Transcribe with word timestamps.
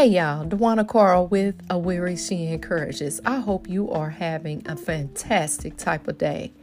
Hey 0.00 0.06
y'all, 0.06 0.46
Dwana 0.46 0.88
Carl 0.88 1.26
with 1.26 1.60
A 1.68 1.76
Weary 1.76 2.16
She 2.16 2.46
Encourages. 2.46 3.20
I 3.26 3.40
hope 3.40 3.68
you 3.68 3.90
are 3.90 4.08
having 4.08 4.66
a 4.66 4.74
fantastic 4.74 5.76
type 5.76 6.08
of 6.08 6.16
day. 6.16 6.54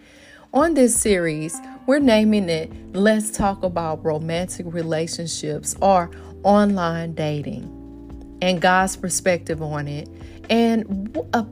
On 0.56 0.74
this 0.74 1.00
series, 1.00 1.56
we're 1.86 2.00
naming 2.00 2.50
it 2.50 2.72
Let's 2.96 3.30
Talk 3.30 3.62
About 3.62 4.04
Romantic 4.04 4.66
Relationships 4.68 5.76
or 5.84 6.10
Online 6.42 7.14
Dating 7.14 8.40
and 8.42 8.60
God's 8.60 8.98
perspective 8.98 9.62
on 9.62 9.88
it 9.88 10.10
and 10.50 11.16
a, 11.36 11.46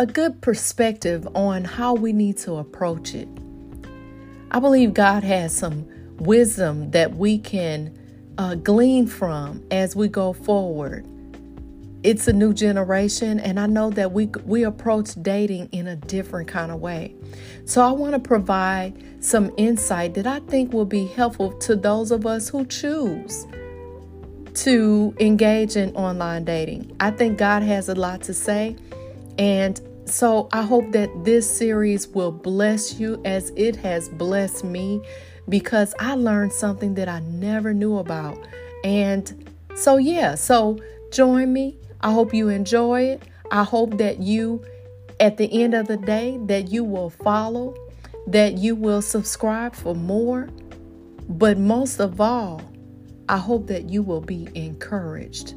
a 0.00 0.06
good 0.06 0.40
perspective 0.40 1.28
on 1.36 1.62
how 1.62 1.94
we 1.94 2.12
need 2.12 2.38
to 2.38 2.56
approach 2.56 3.14
it. 3.14 3.28
I 4.50 4.58
believe 4.58 4.94
God 4.94 5.22
has 5.22 5.56
some 5.56 5.86
wisdom 6.18 6.90
that 6.90 7.14
we 7.14 7.38
can 7.38 7.96
uh, 8.38 8.54
glean 8.56 9.06
from 9.06 9.62
as 9.70 9.94
we 9.94 10.08
go 10.08 10.32
forward. 10.32 11.06
It's 12.02 12.28
a 12.28 12.32
new 12.32 12.52
generation, 12.52 13.40
and 13.40 13.58
I 13.58 13.66
know 13.66 13.88
that 13.90 14.12
we 14.12 14.26
we 14.44 14.64
approach 14.64 15.14
dating 15.22 15.70
in 15.72 15.86
a 15.86 15.96
different 15.96 16.48
kind 16.48 16.70
of 16.70 16.80
way. 16.80 17.14
So 17.64 17.80
I 17.80 17.92
want 17.92 18.12
to 18.12 18.18
provide 18.18 19.24
some 19.24 19.50
insight 19.56 20.12
that 20.14 20.26
I 20.26 20.40
think 20.40 20.74
will 20.74 20.84
be 20.84 21.06
helpful 21.06 21.52
to 21.60 21.74
those 21.74 22.10
of 22.10 22.26
us 22.26 22.50
who 22.50 22.66
choose 22.66 23.46
to 24.54 25.14
engage 25.18 25.76
in 25.76 25.96
online 25.96 26.44
dating. 26.44 26.94
I 27.00 27.10
think 27.10 27.38
God 27.38 27.62
has 27.62 27.88
a 27.88 27.94
lot 27.94 28.20
to 28.24 28.34
say, 28.34 28.76
and 29.38 29.80
so 30.06 30.48
I 30.52 30.62
hope 30.62 30.92
that 30.92 31.24
this 31.24 31.50
series 31.50 32.08
will 32.08 32.32
bless 32.32 32.98
you 33.00 33.20
as 33.24 33.50
it 33.56 33.76
has 33.76 34.08
blessed 34.08 34.64
me 34.64 35.02
because 35.48 35.94
I 35.98 36.14
learned 36.14 36.52
something 36.52 36.94
that 36.94 37.08
I 37.08 37.20
never 37.20 37.72
knew 37.72 37.98
about. 37.98 38.38
And 38.84 39.50
so, 39.74 39.96
yeah, 39.96 40.34
so 40.34 40.78
join 41.10 41.52
me. 41.52 41.78
I 42.00 42.12
hope 42.12 42.34
you 42.34 42.48
enjoy 42.48 43.02
it. 43.02 43.22
I 43.50 43.64
hope 43.64 43.98
that 43.98 44.20
you, 44.20 44.64
at 45.20 45.36
the 45.36 45.62
end 45.62 45.74
of 45.74 45.86
the 45.86 45.96
day, 45.96 46.38
that 46.46 46.68
you 46.68 46.84
will 46.84 47.10
follow, 47.10 47.74
that 48.26 48.58
you 48.58 48.74
will 48.74 49.02
subscribe 49.02 49.74
for 49.74 49.94
more. 49.94 50.48
But 51.28 51.58
most 51.58 52.00
of 52.00 52.20
all, 52.20 52.62
I 53.28 53.38
hope 53.38 53.68
that 53.68 53.88
you 53.88 54.02
will 54.02 54.20
be 54.20 54.48
encouraged. 54.54 55.54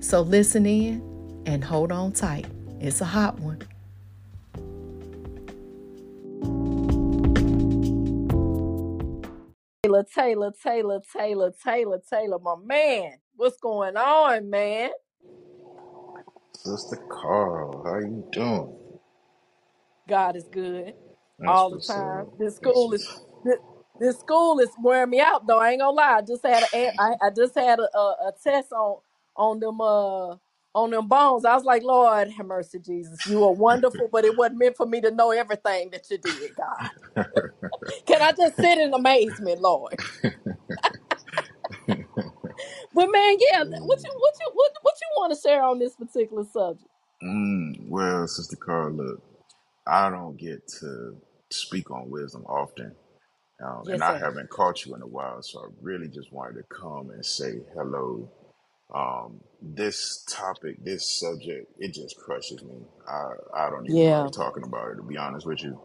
So 0.00 0.20
listen 0.20 0.66
in 0.66 1.02
and 1.46 1.64
hold 1.64 1.90
on 1.90 2.12
tight. 2.12 2.46
It's 2.80 3.00
a 3.00 3.06
hot 3.06 3.40
one. 3.40 3.62
Taylor, 9.84 10.04
Taylor, 10.14 10.52
Taylor, 10.62 11.00
Taylor, 11.16 11.52
Taylor, 11.64 12.00
Taylor, 12.10 12.38
my 12.40 12.56
man. 12.64 13.12
What's 13.36 13.58
going 13.58 13.96
on, 13.96 14.50
man? 14.50 14.90
Sister 16.54 16.98
Carl, 17.10 17.84
how 17.86 17.98
you 18.00 18.24
doing? 18.32 18.76
God 20.08 20.36
is 20.36 20.48
good 20.48 20.94
That's 21.38 21.64
all 21.64 21.70
the 21.70 21.78
what's 21.78 21.94
time. 21.94 22.24
up. 22.24 22.28
This 22.38 22.56
That's 22.62 22.86
school 22.86 22.92
is 22.94 23.04
what's 23.04 23.20
this, 23.44 23.58
this 24.00 24.18
school 24.20 24.60
is 24.60 24.70
wearing 24.82 25.10
me 25.10 25.20
out 25.20 25.46
though. 25.46 25.60
I 25.60 25.72
ain't 25.72 25.80
gonna 25.80 25.92
lie. 25.96 26.18
I 26.18 26.22
just 26.22 26.46
had 26.46 26.64
a 26.74 26.90
I, 26.98 27.14
I 27.22 27.30
just 27.36 27.54
had 27.56 27.80
a, 27.80 27.98
a, 27.98 28.00
a 28.28 28.32
test 28.44 28.72
on 28.72 29.00
on 29.36 29.60
them 29.60 29.80
uh 29.80 30.36
on 30.76 30.92
them 30.92 31.08
bones. 31.08 31.46
I 31.46 31.56
was 31.56 31.64
like, 31.64 31.84
Lord 31.84 32.30
have 32.30 32.46
mercy, 32.46 32.80
Jesus. 32.80 33.26
You 33.26 33.44
are 33.44 33.54
wonderful, 33.54 34.10
but 34.12 34.26
it 34.26 34.36
wasn't 34.36 34.60
meant 34.60 34.78
for 34.78 34.86
me 34.86 35.02
to 35.02 35.12
know 35.12 35.32
everything 35.32 35.90
that 35.92 36.10
you 36.10 36.18
did, 36.18 36.52
God. 36.56 36.92
Can 38.06 38.22
I 38.22 38.32
just 38.32 38.60
sit 38.60 38.78
in 38.78 38.94
amazement, 38.94 39.60
Lord? 39.60 39.98
But 42.94 43.08
man, 43.12 43.36
yeah, 43.40 43.64
what 43.64 44.00
you 44.04 44.12
what 44.18 44.34
you 44.40 44.50
what 44.54 44.72
what 44.82 44.94
you 45.02 45.08
want 45.18 45.34
to 45.34 45.40
share 45.40 45.62
on 45.64 45.78
this 45.80 45.96
particular 45.96 46.44
subject? 46.44 46.90
mm, 47.24 47.88
well, 47.88 48.26
Sister 48.28 48.56
Carl, 48.56 48.92
look, 48.92 49.22
I 49.86 50.10
don't 50.10 50.38
get 50.38 50.66
to 50.80 51.16
speak 51.50 51.90
on 51.90 52.10
wisdom 52.10 52.44
often, 52.46 52.94
um, 53.64 53.86
and 53.92 54.02
Yes, 54.02 54.04
I 54.04 54.14
sir. 54.14 54.18
haven't 54.18 54.50
caught 54.50 54.86
you 54.86 54.94
in 54.96 55.02
a 55.02 55.06
while, 55.08 55.42
so 55.42 55.60
I 55.60 55.66
really 55.82 56.08
just 56.08 56.32
wanted 56.32 56.56
to 56.62 56.64
come 56.74 57.10
and 57.10 57.24
say 57.24 57.60
hello. 57.76 58.30
Um, 58.94 59.40
this 59.62 60.24
topic, 60.30 60.84
this 60.84 61.20
subject, 61.20 61.72
it 61.78 61.94
just 61.94 62.16
crushes 62.18 62.62
me. 62.64 62.76
I 63.08 63.66
I 63.66 63.70
don't 63.70 63.88
even 63.88 64.04
Yeah, 64.04 64.20
like 64.20 64.32
talking 64.32 64.64
about 64.64 64.92
it, 64.92 64.96
to 64.96 65.02
be 65.02 65.18
honest 65.18 65.46
with 65.46 65.62
you. 65.62 65.80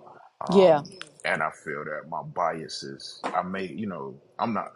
yeah. 0.49 0.81
Um, 0.81 0.91
and 1.25 1.43
I 1.43 1.51
feel 1.65 1.83
that 1.85 2.09
my 2.09 2.23
biases, 2.23 3.21
I 3.25 3.43
may, 3.43 3.67
you 3.67 3.87
know, 3.87 4.21
I'm 4.39 4.53
not. 4.53 4.69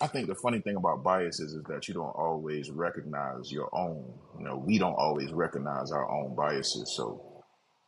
I 0.00 0.08
think 0.08 0.28
the 0.28 0.36
funny 0.36 0.60
thing 0.60 0.76
about 0.76 1.04
biases 1.04 1.54
is 1.54 1.64
that 1.64 1.88
you 1.88 1.94
don't 1.94 2.16
always 2.16 2.70
recognize 2.70 3.52
your 3.52 3.68
own. 3.76 4.12
You 4.38 4.44
know, 4.46 4.56
we 4.66 4.78
don't 4.78 4.94
always 4.94 5.32
recognize 5.32 5.92
our 5.92 6.10
own 6.10 6.36
biases. 6.36 6.94
So 6.96 7.22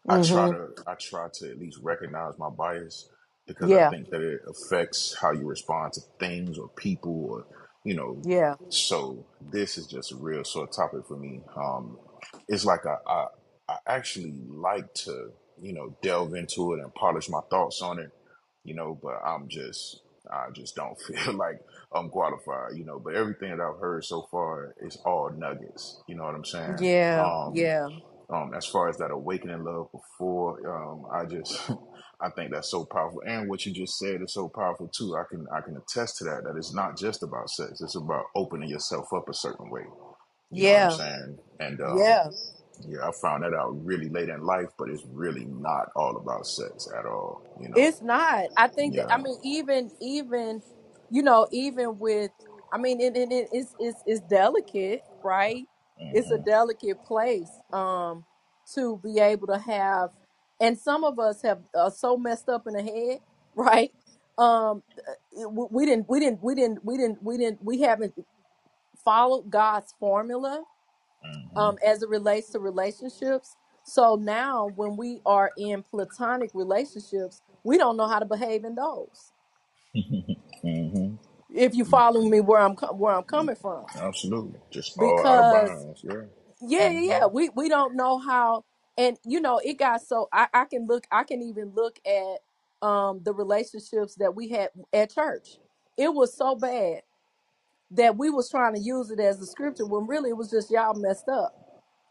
I 0.09 0.19
try 0.19 0.48
Mm-hmm. 0.48 0.50
to 0.50 0.69
I 0.86 0.94
try 0.97 1.28
to 1.34 1.50
at 1.50 1.59
least 1.59 1.78
recognize 1.82 2.34
my 2.38 2.50
bias 2.50 3.09
because 3.47 3.72
I 3.72 3.80
Yeah, 3.80 3.91
think 3.91 4.10
that 4.10 4.22
it 4.22 4.41
affects 4.48 5.16
how 5.20 5.32
you 5.32 5.47
respond 5.47 5.94
to 5.94 6.03
things 6.20 6.59
or 6.59 6.69
people 6.76 7.26
or 7.30 7.47
you 7.84 7.94
know. 7.94 8.22
yeah. 8.24 8.56
So 8.70 9.26
this 9.41 9.78
is 9.78 9.86
just 9.88 10.12
a 10.12 10.16
real 10.16 10.44
sore 10.44 10.68
topic 10.68 11.02
for 11.08 11.16
me. 11.16 11.42
Um, 11.56 11.98
it's 12.48 12.64
like 12.64 12.86
I, 12.86 12.96
I 13.06 13.26
I 13.68 13.76
actually 13.88 14.34
like 14.48 14.94
to 15.06 15.32
you 15.60 15.74
know 15.74 15.96
delve 16.02 16.34
into 16.34 16.74
it 16.74 16.80
and 16.80 16.94
polish 16.94 17.28
my 17.30 17.41
thoughts 17.50 17.82
on 17.82 17.98
it 18.00 18.10
you 18.64 18.74
know, 18.74 18.98
but 19.02 19.20
I'm 19.24 19.48
just, 19.48 20.02
I 20.30 20.50
just 20.52 20.76
don't 20.76 21.00
feel 21.02 21.34
like 21.34 21.60
I'm 21.94 22.08
qualified, 22.10 22.76
you 22.76 22.84
know. 22.84 22.98
But 22.98 23.14
everything 23.14 23.50
that 23.50 23.60
I've 23.62 23.80
heard 23.80 24.04
so 24.04 24.28
far 24.30 24.74
is 24.80 24.97
all 25.04 25.30
nuggets, 25.36 26.02
you 26.06 26.14
know 26.16 26.24
what 26.24 26.34
I'm 26.34 26.44
saying? 26.44 26.78
Yeah, 26.78 27.18
Um, 27.18 27.54
yeah, 27.54 27.88
um, 28.30 28.54
as 28.56 28.66
far 28.66 28.88
as 28.88 28.98
that 28.98 29.10
awakening 29.10 29.64
love 29.64 29.88
before, 29.92 30.60
um, 30.70 31.06
I 31.12 31.24
just, 31.26 31.70
I 32.22 32.31
think 32.31 32.53
that's 32.53 32.70
so 32.70 32.84
powerful, 32.86 33.22
and 33.26 33.48
what 33.48 33.66
you 33.66 33.72
just 33.72 33.98
said 33.98 34.22
is 34.22 34.34
so 34.34 34.48
powerful 34.48 34.88
too. 34.97 35.16
I 35.16 35.25
can, 35.31 35.47
I 35.54 35.60
can 35.62 35.76
attest 35.76 36.19
to 36.19 36.25
that. 36.25 36.44
That 36.44 36.56
it's 36.56 36.75
not 36.75 36.98
just 36.98 37.22
about 37.22 37.50
sex; 37.50 37.81
it's 37.82 37.97
about 37.97 38.26
opening 38.36 38.70
yourself 38.70 39.06
up 39.14 39.28
a 39.28 39.34
certain 39.34 39.70
way. 39.70 39.84
You 40.53 40.64
know 40.64 40.70
what 40.72 40.82
I'm 40.82 40.91
yeah, 40.91 40.91
saying? 40.91 41.38
And 41.60 41.80
um, 41.82 42.06
yeah. 42.06 42.30
yeah, 42.88 43.00
I 43.09 43.10
found 43.22 43.44
that 43.44 43.54
out 43.54 43.72
really 43.84 44.09
late 44.10 44.28
in 44.30 44.42
life, 44.42 44.69
but 44.78 44.91
it's 44.91 45.04
really 45.12 45.47
not 45.47 45.88
all 45.97 46.16
about 46.16 46.47
sex 46.47 46.88
at 46.98 47.06
all. 47.06 47.42
You 47.60 47.70
know? 47.70 47.76
It's 47.76 48.03
not. 48.03 48.47
I 48.56 48.69
think 48.69 48.97
that 48.97 49.06
I 49.10 49.19
mean 49.19 49.38
even 49.44 49.92
even 50.00 50.62
you 51.10 51.22
know 51.22 51.48
even 51.53 51.98
with 51.98 52.32
I 52.72 52.78
mean 52.78 53.00
it, 53.00 53.16
it, 53.16 53.32
it 53.32 53.48
it's 53.53 53.75
it's 53.78 54.03
it's 54.06 54.20
delicate, 54.22 55.03
right? 55.22 55.66
It's 56.12 56.30
a 56.32 56.38
hmm 56.38 56.44
delicate 56.44 57.03
place 57.04 57.50
um 57.72 58.25
to 58.75 59.00
be 59.03 59.20
able 59.20 59.48
to 59.48 59.59
have 59.59 60.10
and 60.60 60.78
some 60.78 61.04
of 61.04 61.19
us 61.21 61.43
have 61.43 61.60
are 61.75 61.91
so 61.93 62.16
messed 62.16 62.48
up 62.48 62.66
in 62.69 62.75
the 62.75 62.82
head, 62.82 63.21
right? 63.56 63.93
Um 64.38 64.82
it- 65.32 65.50
we 65.53 65.66
we 65.71 65.87
didn't 65.87 66.09
we 66.10 66.21
didn't 66.21 66.43
we 66.44 66.54
didn't 66.56 66.84
we 66.84 66.97
didn't 66.98 67.22
we 67.25 67.38
didn't 67.38 67.65
we 67.65 67.81
haven't 67.82 68.15
followed 69.04 69.50
God's 69.50 69.94
formula 70.00 70.65
hmm 71.25 71.48
um, 71.56 71.78
as 71.87 72.03
it 72.03 72.09
relates 72.09 72.50
to 72.50 72.60
relationships. 72.60 73.56
So 73.84 74.16
now, 74.16 74.72
when 74.76 74.97
we 74.97 75.21
are 75.26 75.53
in 75.56 75.82
platonic 75.82 76.50
relationships, 76.54 77.42
we 77.65 77.78
don't 77.78 77.97
know 77.97 78.09
how 78.09 78.19
to 78.21 78.27
behave 78.27 78.65
in 78.65 78.75
those. 78.77 79.32
hmm 80.62 81.15
If 81.50 81.75
you 81.75 81.84
follow 81.84 82.22
me, 82.22 82.41
where 82.41 82.60
I'm 82.60 82.77
co- 82.77 82.94
where 82.94 83.15
I'm 83.15 83.25
coming 83.25 83.56
from, 83.56 83.87
Absolutely. 84.00 84.60
Just 84.71 84.98
all 84.98 85.27
out 85.27 85.41
of 85.41 85.50
because 85.50 85.50
bounds. 85.50 86.03
Yeah. 86.04 86.25
yeah, 86.60 86.88
yeah, 86.91 87.00
hmm 87.09 87.21
yeah, 87.21 87.27
we 87.27 87.50
we 87.50 87.69
don't 87.69 87.97
know 87.97 88.19
how, 88.19 88.65
and 89.00 89.19
you 89.27 89.41
know, 89.41 89.61
it 89.65 89.78
got 89.78 90.03
so 90.03 90.28
I 90.33 90.49
I 90.55 90.66
can 90.66 90.87
look, 90.88 91.06
I 91.12 91.25
can 91.25 91.43
even 91.43 91.72
look 91.75 92.00
at 92.06 92.87
um 92.88 93.22
the 93.25 93.34
relationships 93.34 94.16
that 94.16 94.37
we 94.37 94.50
had 94.50 94.71
at 94.94 95.15
church. 95.15 95.59
It 95.98 96.15
was 96.15 96.36
so 96.36 96.57
bad 96.57 97.03
that 97.92 98.16
we 98.19 98.30
was 98.30 98.51
trying 98.51 98.74
to 98.74 98.80
use 98.80 99.10
it 99.10 99.21
as 99.21 99.41
a 99.41 99.47
scripture 99.47 99.86
when 99.86 100.07
really 100.09 100.30
it 100.30 100.39
was 100.39 100.51
just 100.51 100.71
y'all 100.71 100.95
messed 100.95 101.28
up 101.28 101.54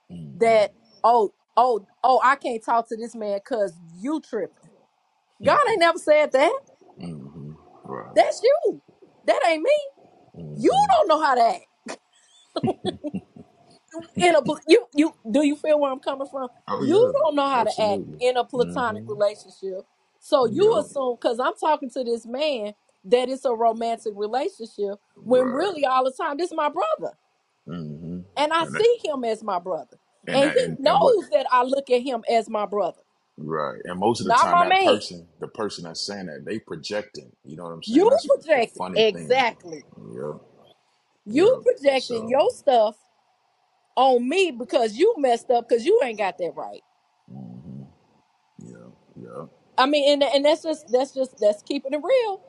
hmm 0.10 0.36
that 0.36 0.74
oh 1.04 1.34
oh 1.58 1.86
oh 2.04 2.22
I 2.24 2.36
can't 2.38 2.64
talk 2.64 2.90
to 2.90 2.98
this 2.98 3.16
man 3.16 3.40
because 3.44 3.74
you 4.00 4.22
tripping. 4.22 4.72
God 5.46 5.60
ain't 5.72 5.82
never 5.82 6.00
said 6.00 6.32
that. 6.34 6.60
hmm 7.00 7.54
Right. 7.86 8.16
That's 8.16 8.42
you. 8.44 8.82
That 9.28 9.42
ain't 9.48 9.64
me. 9.64 9.72
You 10.56 10.74
hmm 10.74 10.88
don't 10.92 11.10
know 11.10 11.22
how 11.22 11.36
to 11.36 11.42
act 11.42 11.66
in 14.20 14.36
a 14.36 14.42
pl- 14.44 14.60
you 14.68 14.86
you 14.96 15.14
do 15.32 15.46
you 15.46 15.56
feel 15.56 15.80
where 15.80 15.92
I'm 15.92 16.00
coming 16.00 16.28
from? 16.28 16.50
Oh 16.68 16.84
You 16.84 17.12
don't 17.24 17.36
know 17.36 17.50
yeah. 17.54 17.62
how 17.62 17.64
to 17.66 17.82
act 17.82 18.04
Absolutely. 18.04 18.20
in 18.20 18.38
a 18.38 18.46
platonic 18.46 19.04
hmm 19.04 19.10
relationship. 19.10 19.86
So 20.20 20.46
you 20.48 20.78
Yep. 20.78 20.86
assume 20.86 21.18
because 21.22 21.40
I'm 21.40 21.56
talking 21.60 21.92
to 21.92 22.04
this 22.04 22.26
man 22.28 22.74
that 23.06 23.30
it's 23.30 23.46
a 23.46 23.54
romantic 23.54 24.14
relationship 24.16 25.00
when 25.24 25.44
Right. 25.44 25.52
really 25.52 25.86
all 25.86 26.06
the 26.06 26.14
time 26.14 26.38
this 26.38 26.52
is 26.52 26.58
my 26.58 26.70
brother 26.70 27.16
hmm 27.68 28.20
and 28.38 28.54
I 28.54 28.66
And 28.66 28.76
that, 28.76 28.86
see 28.86 29.00
him 29.04 29.24
as 29.24 29.44
my 29.44 29.60
brother 29.60 29.98
and 30.28 30.42
and 30.42 30.44
that, 30.44 30.56
he 30.56 30.68
and, 30.68 30.80
and 30.86 31.02
what 31.02 31.16
knows 31.18 31.30
that 31.32 31.48
I 31.52 31.64
look 31.64 31.90
at 31.90 32.02
him 32.02 32.24
as 32.30 32.50
my 32.50 32.66
brother, 32.66 33.02
right. 33.38 33.82
And 33.86 34.00
most 34.00 34.22
of 34.22 34.28
the 34.28 34.34
not 34.34 34.50
time 34.50 34.60
my 34.60 34.66
that 34.66 34.80
man. 34.80 34.82
person, 34.82 35.28
the 35.40 35.50
person 35.50 35.86
that's 35.86 36.06
saying 36.06 36.28
that, 36.28 36.46
they 36.46 36.60
projecting. 36.60 37.32
You 37.46 37.58
know 37.58 37.64
what 37.66 37.74
I'm 37.74 37.84
saying? 37.84 38.08
You 38.08 38.12
That's 38.12 38.30
the 38.54 38.62
projecting 38.62 38.72
funny 38.78 39.08
thing. 39.14 39.38
exactly. 39.38 39.86
Yep. 39.98 40.42
You 41.26 41.58
Yep. 41.58 41.64
projecting 41.64 42.28
So 42.28 42.30
your 42.30 42.50
stuff, 42.52 42.98
on 43.98 44.28
me 44.28 44.52
because 44.52 44.96
you 44.98 45.16
messed 45.18 45.52
up 45.52 45.70
because 45.70 45.86
you 45.86 46.02
ain't 46.04 46.20
got 46.20 46.38
that 46.40 46.54
right. 46.56 46.82
hmm 47.30 47.84
Yeah. 48.60 48.90
Yeah. 49.16 49.46
I 49.78 49.88
mean, 49.88 50.12
and 50.14 50.24
and 50.24 50.46
that's 50.46 50.64
just 50.64 50.88
that's 50.92 51.14
just 51.14 51.36
that's 51.42 51.64
keeping 51.64 51.94
it 51.94 52.02
real. 52.04 52.42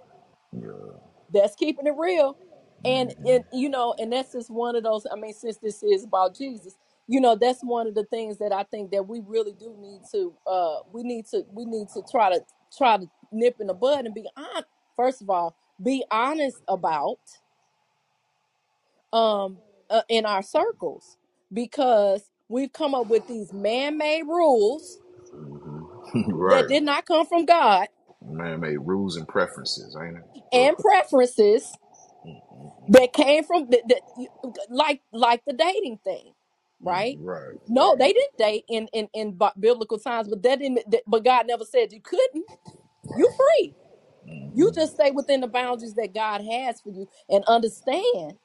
Yeah. 0.53 0.93
That's 1.33 1.57
keeping 1.57 1.87
it 1.87 1.95
real. 1.99 2.37
And 2.85 3.15
hmm 3.19 3.27
and 3.29 3.45
you 3.53 3.69
know, 3.69 3.95
and 3.99 4.13
that's 4.13 4.33
just 4.33 4.51
one 4.51 4.77
of 4.77 4.85
those. 4.85 5.07
I 5.13 5.17
mean, 5.17 5.35
since 5.35 5.59
this 5.59 5.83
is 5.83 6.05
about 6.05 6.37
Jesus, 6.37 6.77
you 7.09 7.21
know, 7.21 7.37
that's 7.37 7.63
one 7.63 7.87
of 7.89 7.95
the 7.95 8.05
things 8.05 8.39
that 8.39 8.53
I 8.53 8.65
think 8.65 8.93
that 8.93 9.09
we 9.09 9.23
really 9.27 9.53
do 9.53 9.77
need 9.81 10.03
to 10.13 10.35
uh 10.47 10.79
we 10.93 11.03
need 11.05 11.27
to 11.29 11.45
we 11.53 11.65
need 11.67 11.89
to 11.95 12.03
try 12.11 12.31
to 12.31 12.41
try 12.77 12.99
to 12.99 13.07
nip 13.33 13.57
in 13.61 13.69
the 13.69 13.75
bud 13.75 14.07
and 14.07 14.15
be 14.15 14.29
on 14.37 14.65
first 14.97 15.23
of 15.23 15.31
all, 15.31 15.57
be 15.83 16.05
honest 16.11 16.63
about 16.69 17.21
um 19.13 19.59
uh, 19.91 20.03
in 20.09 20.27
our 20.27 20.43
circles 20.43 21.19
because 21.53 22.31
we've 22.49 22.73
come 22.73 22.95
up 22.95 23.09
with 23.09 23.27
these 23.27 23.53
man-made 23.53 24.25
rules 24.25 25.01
hmm 25.33 25.85
that 26.49 26.67
right. 26.67 26.69
did 26.69 26.83
not 26.85 27.07
come 27.07 27.27
from 27.27 27.47
God 27.47 27.89
Man 28.25 28.61
made 28.61 28.79
rules 28.79 29.17
and 29.17 29.29
preferences, 29.29 29.97
ain't 30.01 30.19
it? 30.19 30.25
And 30.53 30.77
preferences 30.79 31.73
Mm-mm-mm. 32.27 32.89
that 32.89 33.13
came 33.13 33.45
from 33.45 33.69
that, 33.71 33.83
that 33.89 34.03
like 34.71 35.03
like 35.13 35.43
the 35.47 35.53
dating 35.55 35.99
thing 36.05 36.33
right 36.83 37.19
Right. 37.19 37.61
no 37.69 37.97
Right. 37.97 37.99
they 37.99 38.13
didn't 38.13 38.39
date 38.39 38.65
in 38.69 38.89
in 38.93 39.09
in 39.15 39.33
bi- 39.33 39.53
biblical 39.59 39.99
times 39.99 40.29
but 40.29 40.43
that 40.43 40.59
didn't 40.61 40.81
that, 40.91 41.03
but 41.07 41.25
god 41.25 41.47
never 41.47 41.65
said 41.65 41.93
you 41.93 42.01
couldn't 42.03 42.47
You're 43.15 43.31
free 43.31 43.75
you 44.53 44.73
hmm 44.73 44.75
just 44.75 44.95
stay 44.95 45.11
within 45.13 45.41
the 45.43 45.49
boundaries 45.49 45.95
that 45.95 46.15
god 46.15 46.43
has 46.45 46.81
for 46.81 46.91
you 46.91 47.09
and 47.31 47.45
understand 47.47 48.39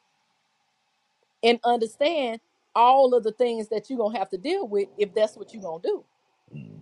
and 1.44 1.60
understand 1.63 2.42
all 2.75 3.16
of 3.16 3.24
the 3.24 3.33
things 3.33 3.69
that 3.69 3.89
you're 3.89 4.00
gonna 4.00 4.18
have 4.19 4.30
to 4.31 4.38
deal 4.38 4.68
with 4.68 4.89
if 4.98 5.13
that's 5.13 5.38
what 5.38 5.54
you're 5.54 5.63
gonna 5.63 5.83
do. 5.83 6.06
Hmm 6.51 6.77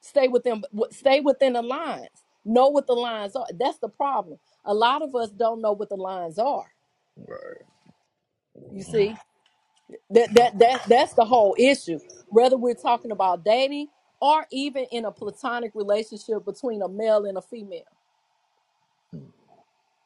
stay 0.00 0.28
within 0.28 0.62
stay 0.92 1.20
within 1.20 1.54
the 1.54 1.62
lines. 1.62 2.08
Know 2.44 2.68
what 2.70 2.86
the 2.86 2.94
lines 2.94 3.36
are. 3.36 3.46
That's 3.58 3.78
the 3.78 3.88
problem. 3.90 4.38
A 4.64 4.74
lot 4.74 5.02
of 5.02 5.14
us 5.14 5.30
don't 5.30 5.60
know 5.62 5.72
what 5.72 5.90
the 5.90 5.96
lines 5.96 6.38
are. 6.38 6.66
Right. 7.16 7.64
you 8.70 8.82
see? 8.82 9.16
That 10.10 10.34
that 10.34 10.58
that 10.60 10.84
that's 10.88 11.14
the 11.14 11.24
whole 11.26 11.56
issue. 11.58 12.00
Whether 12.28 12.58
we're 12.58 12.74
talking 12.74 13.12
about 13.12 13.44
dating 13.44 13.88
or 14.20 14.46
even 14.52 14.86
in 14.92 15.04
a 15.06 15.12
platonic 15.12 15.72
relationship 15.74 16.44
between 16.44 16.82
a 16.82 16.88
male 16.88 17.26
and 17.26 17.38
a 17.38 17.42
female. 17.42 17.82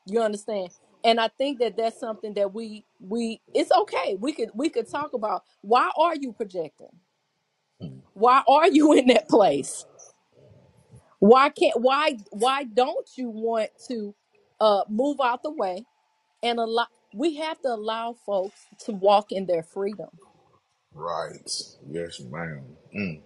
You 0.06 0.22
understand? 0.22 0.70
And 1.04 1.20
I 1.20 1.28
think 1.28 1.60
that 1.60 1.76
that's 1.76 2.00
something 2.00 2.34
that 2.34 2.54
we 2.54 2.86
we 3.00 3.40
it's 3.54 3.72
okay. 3.72 4.16
We 4.20 4.32
could 4.32 4.50
we 4.54 4.70
could 4.70 4.90
talk 4.90 5.14
about 5.14 5.44
why 5.62 5.90
are 5.98 6.16
you 6.16 6.32
projecting? 6.32 6.88
Why 8.14 8.42
are 8.48 8.68
you 8.68 8.92
in 8.98 9.08
that 9.08 9.28
place? 9.28 9.86
Why 11.20 11.50
can't 11.50 11.80
why 11.80 12.18
why 12.30 12.64
don't 12.64 13.08
you 13.16 13.30
want 13.30 13.70
to 13.88 14.14
uh 14.60 14.84
move 14.88 15.18
out 15.22 15.42
the 15.42 15.52
way 15.52 15.86
and 16.42 16.60
allow 16.60 16.86
we 17.14 17.36
have 17.36 17.60
to 17.62 17.68
allow 17.70 18.14
folks 18.26 18.66
to 18.86 18.92
walk 18.92 19.32
in 19.32 19.46
their 19.46 19.64
freedom 19.64 20.08
Right. 20.94 21.50
Yes, 21.90 22.20
ma'am. 22.20 22.64
Mm. 22.96 23.22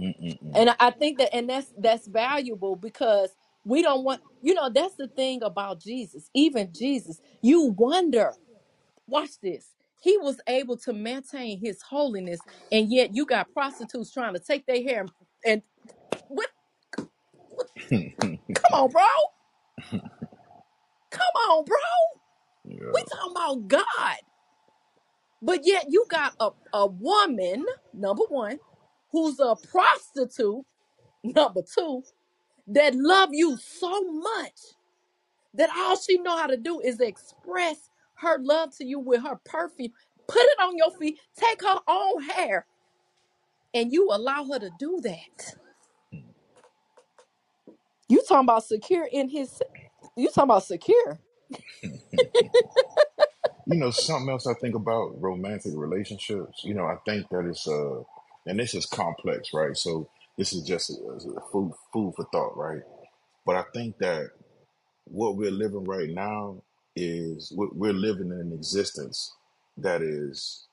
Mm-mm-mm. 0.00 0.54
and 0.54 0.70
I 0.70 0.76
I 0.80 0.90
think 0.90 1.18
that 1.18 1.34
and 1.34 1.48
that's 1.50 1.72
that's 1.78 2.06
valuable 2.08 2.76
because 2.76 3.30
we 3.64 3.82
don't 3.82 4.04
want 4.04 4.22
you 4.42 4.54
know 4.54 4.70
that's 4.70 4.96
the 4.96 5.08
thing 5.08 5.42
about 5.42 5.80
Jesus 5.80 6.30
even 6.34 6.72
Jesus. 6.74 7.20
You 7.42 7.74
wonder 7.78 8.32
watch 9.08 9.40
this 9.42 9.68
he 10.00 10.18
was 10.18 10.40
able 10.48 10.76
to 10.78 10.92
maintain 10.92 11.60
his 11.60 11.82
holiness 11.82 12.40
and 12.72 12.92
yet 12.92 13.14
you 13.14 13.26
got 13.26 13.52
prostitutes 13.52 14.12
trying 14.12 14.34
to 14.34 14.40
take 14.40 14.66
their 14.66 14.82
hair 14.82 15.00
and, 15.02 15.10
and 15.46 15.62
what, 16.28 16.48
what? 17.48 17.68
Come 18.54 18.80
on 18.80 18.90
bro. 18.90 19.02
Come 21.10 21.22
on 21.50 21.64
bro. 21.64 21.76
We 22.94 23.02
yeah. 23.02 23.04
talking 23.10 23.32
about 23.32 23.68
God. 23.68 24.16
But 25.42 25.60
yet 25.64 25.86
you 25.88 26.04
got 26.10 26.34
a, 26.40 26.50
a 26.74 26.86
woman 26.86 27.66
number 27.94 28.24
one 28.28 28.58
who's 29.12 29.40
a 29.40 29.56
prostitute 29.70 30.64
number 31.24 31.62
two 31.62 32.02
that 32.68 32.94
love 32.96 33.30
you 33.32 33.58
so 33.58 34.02
much 34.12 34.60
that 35.54 35.70
all 35.76 35.96
she 35.96 36.18
know 36.18 36.36
how 36.36 36.48
to 36.48 36.56
do 36.56 36.80
is 36.80 37.00
express 37.00 37.90
her 38.16 38.38
love 38.40 38.76
to 38.78 38.86
you 38.86 39.00
with 39.00 39.22
her 39.22 39.40
perfume. 39.44 39.92
Put 40.28 40.42
it 40.42 40.60
on 40.62 40.76
your 40.76 40.92
feet. 40.92 41.18
Take 41.36 41.62
her 41.62 41.80
own 41.88 42.22
hair. 42.22 42.66
And 43.74 43.92
you 43.92 44.08
allow 44.12 44.44
her 44.52 44.58
to 44.60 44.70
do 44.78 45.00
that. 45.04 45.56
You 48.08 48.22
talking 48.28 48.46
about 48.46 48.64
secure 48.64 49.08
in 49.12 49.28
his 49.30 49.62
you 50.16 50.28
talking 50.28 50.44
about 50.44 50.64
secure. 50.64 51.20
You 53.66 53.78
know, 53.78 53.90
something 53.90 54.30
else 54.30 54.46
I 54.46 54.54
think 54.54 54.74
about 54.76 55.20
romantic 55.22 55.72
relationships. 55.76 56.62
You 56.64 56.74
know, 56.74 56.84
I 56.86 56.96
think 57.06 57.28
that 57.30 57.46
it's 57.46 57.68
uh, 57.68 58.02
and 58.46 58.60
this 58.60 58.74
is 58.74 58.86
complex, 58.86 59.50
right? 59.54 59.76
So 59.76 60.08
this 60.38 60.54
is 60.54 60.64
just 60.64 60.90
a, 60.90 60.94
a 60.94 61.42
food 61.52 61.72
food 61.92 62.14
for 62.16 62.26
thought, 62.32 62.56
right? 62.58 62.82
But 63.46 63.56
I 63.56 63.64
think 63.74 63.98
that 64.00 64.28
what 65.06 65.36
we're 65.36 65.50
living 65.52 65.84
right 65.84 66.10
now 66.10 66.62
is 66.96 67.52
we're 67.56 67.68
we're 67.74 67.94
living 67.94 68.28
in 68.28 68.40
an 68.40 68.52
existence 68.54 69.34
that 69.78 70.02
is 70.02 70.68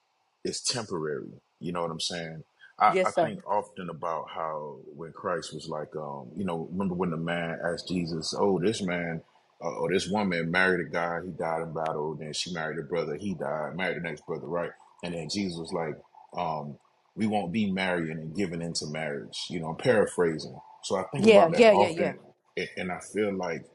is 0.45 0.61
temporary. 0.61 1.29
You 1.59 1.73
know 1.73 1.83
what 1.83 1.91
I'm 1.91 2.01
saying? 2.01 2.43
I, 2.79 2.95
I 3.05 3.11
yes 3.11 3.15
sir 3.15 3.23
think 3.23 3.41
often 3.47 3.89
about 3.89 4.27
how 4.33 4.79
when 4.95 5.11
Christ 5.13 5.53
was 5.53 5.69
like, 5.69 5.95
um, 5.97 6.29
you 6.35 6.45
know, 6.45 6.69
remember 6.71 6.95
when 6.95 7.11
the 7.11 7.17
man 7.17 7.59
asked 7.65 7.89
Jesus, 7.89 8.33
"Oh, 8.37 8.59
this 8.59 8.81
man 8.81 9.21
uh, 9.63 9.69
or 9.79 9.91
this 9.93 10.07
woman 10.09 10.51
married 10.51 10.87
a 10.87 10.89
guy, 10.89 11.19
he 11.25 11.31
died 11.31 11.63
in 11.63 11.73
battle. 11.73 12.15
Then 12.19 12.33
she 12.33 12.53
married 12.53 12.79
a 12.79 12.83
brother, 12.83 13.15
he 13.17 13.35
died. 13.35 13.75
Married 13.75 13.97
the 13.97 14.01
next 14.01 14.25
brother, 14.25 14.47
right? 14.47 14.71
And 15.03 15.13
then 15.15 15.29
Jesus 15.29 15.59
was 15.59 15.73
like, 15.73 15.95
um, 16.37 16.77
we 17.15 17.27
won't 17.27 17.53
be 17.53 17.71
marrying 17.71 18.17
and 18.19 18.35
giving 18.35 18.61
into 18.61 18.87
marriage. 18.87 19.37
You 19.49 19.61
know, 19.61 19.69
I'm 19.69 19.77
paraphrasing. 19.77 20.57
So 20.83 20.97
I 20.97 21.03
think 21.13 21.25
yeah 21.25 21.27
about 21.27 21.53
that 21.53 21.65
yeah 21.65 21.73
yeah 21.73 21.89
yeah 21.89 22.13
often, 22.13 22.19
a- 22.57 22.69
and 22.77 22.91
I 22.91 22.99
feel 23.13 23.33
like 23.35 23.65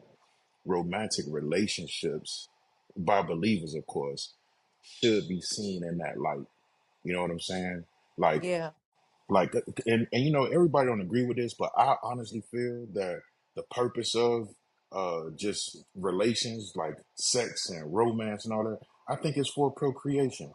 romantic 0.67 1.27
relationships 1.29 2.49
by 2.97 3.23
believers, 3.23 3.75
of 3.75 3.87
course, 3.87 4.35
should 4.83 5.29
be 5.29 5.41
seen 5.41 5.85
in 5.85 5.99
that 5.99 6.19
light. 6.21 6.47
You 7.05 7.15
know 7.15 7.23
what 7.23 7.33
I'm 7.33 7.41
saying? 7.41 7.85
Like, 8.19 8.43
yeah 8.43 8.71
like, 9.29 9.55
and, 9.87 10.09
and 10.13 10.25
you 10.25 10.33
know, 10.33 10.47
everybody 10.47 10.89
don't 10.89 11.01
agree 11.03 11.25
with 11.27 11.37
this, 11.39 11.55
but 11.55 11.71
I 11.77 11.97
honestly 12.03 12.43
feel 12.51 12.87
that 12.95 13.21
the 13.57 13.65
purpose 13.73 14.15
of 14.17 14.49
uh 14.93 15.31
just 15.37 15.79
relations 15.97 16.73
like 16.77 16.95
sex 17.17 17.71
and 17.71 17.93
romance 17.93 18.45
and 18.47 18.55
all 18.55 18.65
that, 18.65 18.79
I 19.09 19.17
think 19.17 19.37
it's 19.37 19.51
for 19.51 19.73
procreation. 19.73 20.53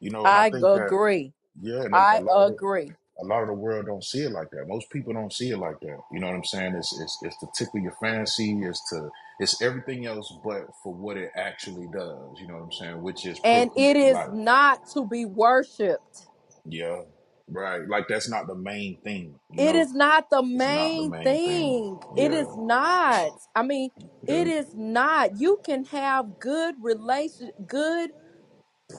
You 0.00 0.10
know, 0.10 0.28
and 0.28 0.38
I 0.38 0.42
i 0.42 0.44
think 0.52 0.72
that 0.74 0.92
agree 0.92 1.34
yeah, 1.60 1.82
and 1.84 1.96
a, 1.96 2.00
a 2.16 2.18
i 2.18 2.20
lot 2.20 2.42
of 2.48 2.56
agree 2.56 2.92
a 3.20 3.24
lot 3.26 3.42
of 3.42 3.48
the 3.48 3.54
world 3.54 3.86
don't 3.86 4.04
see 4.04 4.22
it 4.22 4.32
like 4.32 4.50
that. 4.52 4.66
Most 4.68 4.90
people 4.90 5.12
don't 5.14 5.32
see 5.32 5.50
it 5.50 5.58
like 5.58 5.80
that. 5.80 5.98
You 6.12 6.20
know 6.20 6.28
what 6.28 6.36
I'm 6.36 6.44
saying? 6.44 6.74
It's 6.76 6.98
it's 7.00 7.18
it's 7.22 7.38
to 7.40 7.48
tickle 7.56 7.80
your 7.80 7.96
fancy. 8.02 8.60
It's 8.62 8.82
to 8.90 9.10
it's 9.40 9.62
everything 9.62 10.06
else 10.06 10.32
but 10.44 10.62
for 10.82 10.94
what 10.94 11.16
it 11.18 11.30
actually 11.36 11.88
does. 11.92 12.40
You 12.40 12.48
know 12.48 12.54
what 12.56 12.64
I'm 12.64 12.72
saying? 12.72 13.02
Which 13.02 13.26
is 13.26 13.40
and 13.44 13.70
it 13.76 13.96
is 13.96 14.18
life. 14.18 14.30
not 14.30 14.88
to 14.94 15.06
be 15.06 15.24
worshiped 15.26 16.18
Yeah, 16.66 17.02
right. 17.48 17.82
Like 17.88 18.06
that's 18.08 18.30
not 18.30 18.46
the 18.48 18.56
main 18.56 19.00
thing. 19.02 19.36
You 19.52 19.58
It 19.58 19.76
know, 19.76 19.76
is 19.76 19.94
not 19.94 20.30
the 20.30 20.42
it's 20.54 20.68
not 20.68 20.96
the 20.96 21.02
main 21.02 21.12
main 21.12 21.38
thing. 21.44 21.44
thing. 21.44 22.00
It 22.16 22.32
Yeah, 22.32 22.34
is 22.34 22.56
not. 22.56 23.32
I 23.54 23.62
mean, 23.62 23.90
yeah, 24.22 24.44
it 24.44 24.48
is 24.48 24.74
not. 24.74 25.40
You 25.40 25.60
can 25.64 25.84
have 25.86 26.40
good 26.40 26.76
relation, 26.82 27.52
good, 27.68 28.10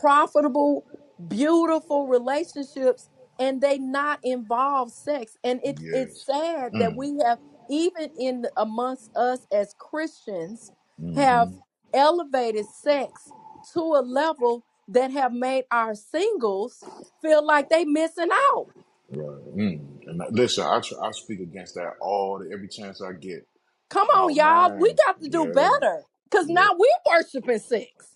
profitable, 0.01 0.85
beautiful 1.27 2.07
relationships, 2.07 3.09
and 3.39 3.61
they 3.61 3.77
not 3.79 4.19
involve 4.23 4.91
sex. 4.91 5.37
And 5.43 5.59
it 5.63 5.79
it's 5.91 6.15
yes. 6.15 6.25
sad 6.25 6.73
that 6.79 6.91
Mm. 6.91 6.97
we 6.97 7.19
have, 7.25 7.39
even 7.69 8.11
in 8.19 8.45
amongst 8.57 9.15
us 9.15 9.47
as 9.51 9.75
Christians, 9.77 10.71
have 11.15 11.49
Mm-hmm. 11.49 11.59
elevated 11.93 12.65
sex 12.67 13.31
to 13.73 13.81
a 13.81 14.01
level 14.03 14.65
that 14.89 15.11
have 15.11 15.33
made 15.33 15.65
our 15.71 15.95
singles 15.95 16.83
feel 17.21 17.45
like 17.45 17.69
they 17.69 17.85
missing 17.85 18.29
out. 18.31 18.67
Right. 19.11 19.55
Mm. 19.57 19.81
And 20.07 20.21
I- 20.23 20.29
listen, 20.29 20.65
I 20.65 20.79
tr- 20.81 21.01
I 21.01 21.11
speak 21.11 21.41
against 21.41 21.75
that 21.75 21.93
all 22.01 22.39
the, 22.39 22.51
every 22.53 22.69
chance 22.69 23.01
I 23.01 23.13
get. 23.13 23.47
Come 23.89 24.09
on, 24.09 24.33
No 24.35 24.35
y'all. 24.35 24.75
We 24.77 24.89
man. 24.89 24.97
got 25.07 25.21
to 25.21 25.29
do 25.29 25.45
Yeah, 25.45 25.53
better. 25.53 26.03
Because 26.29 26.47
yeah. 26.47 26.55
now 26.55 26.69
we're 26.77 27.13
worshiping 27.17 27.59
sex. 27.59 28.15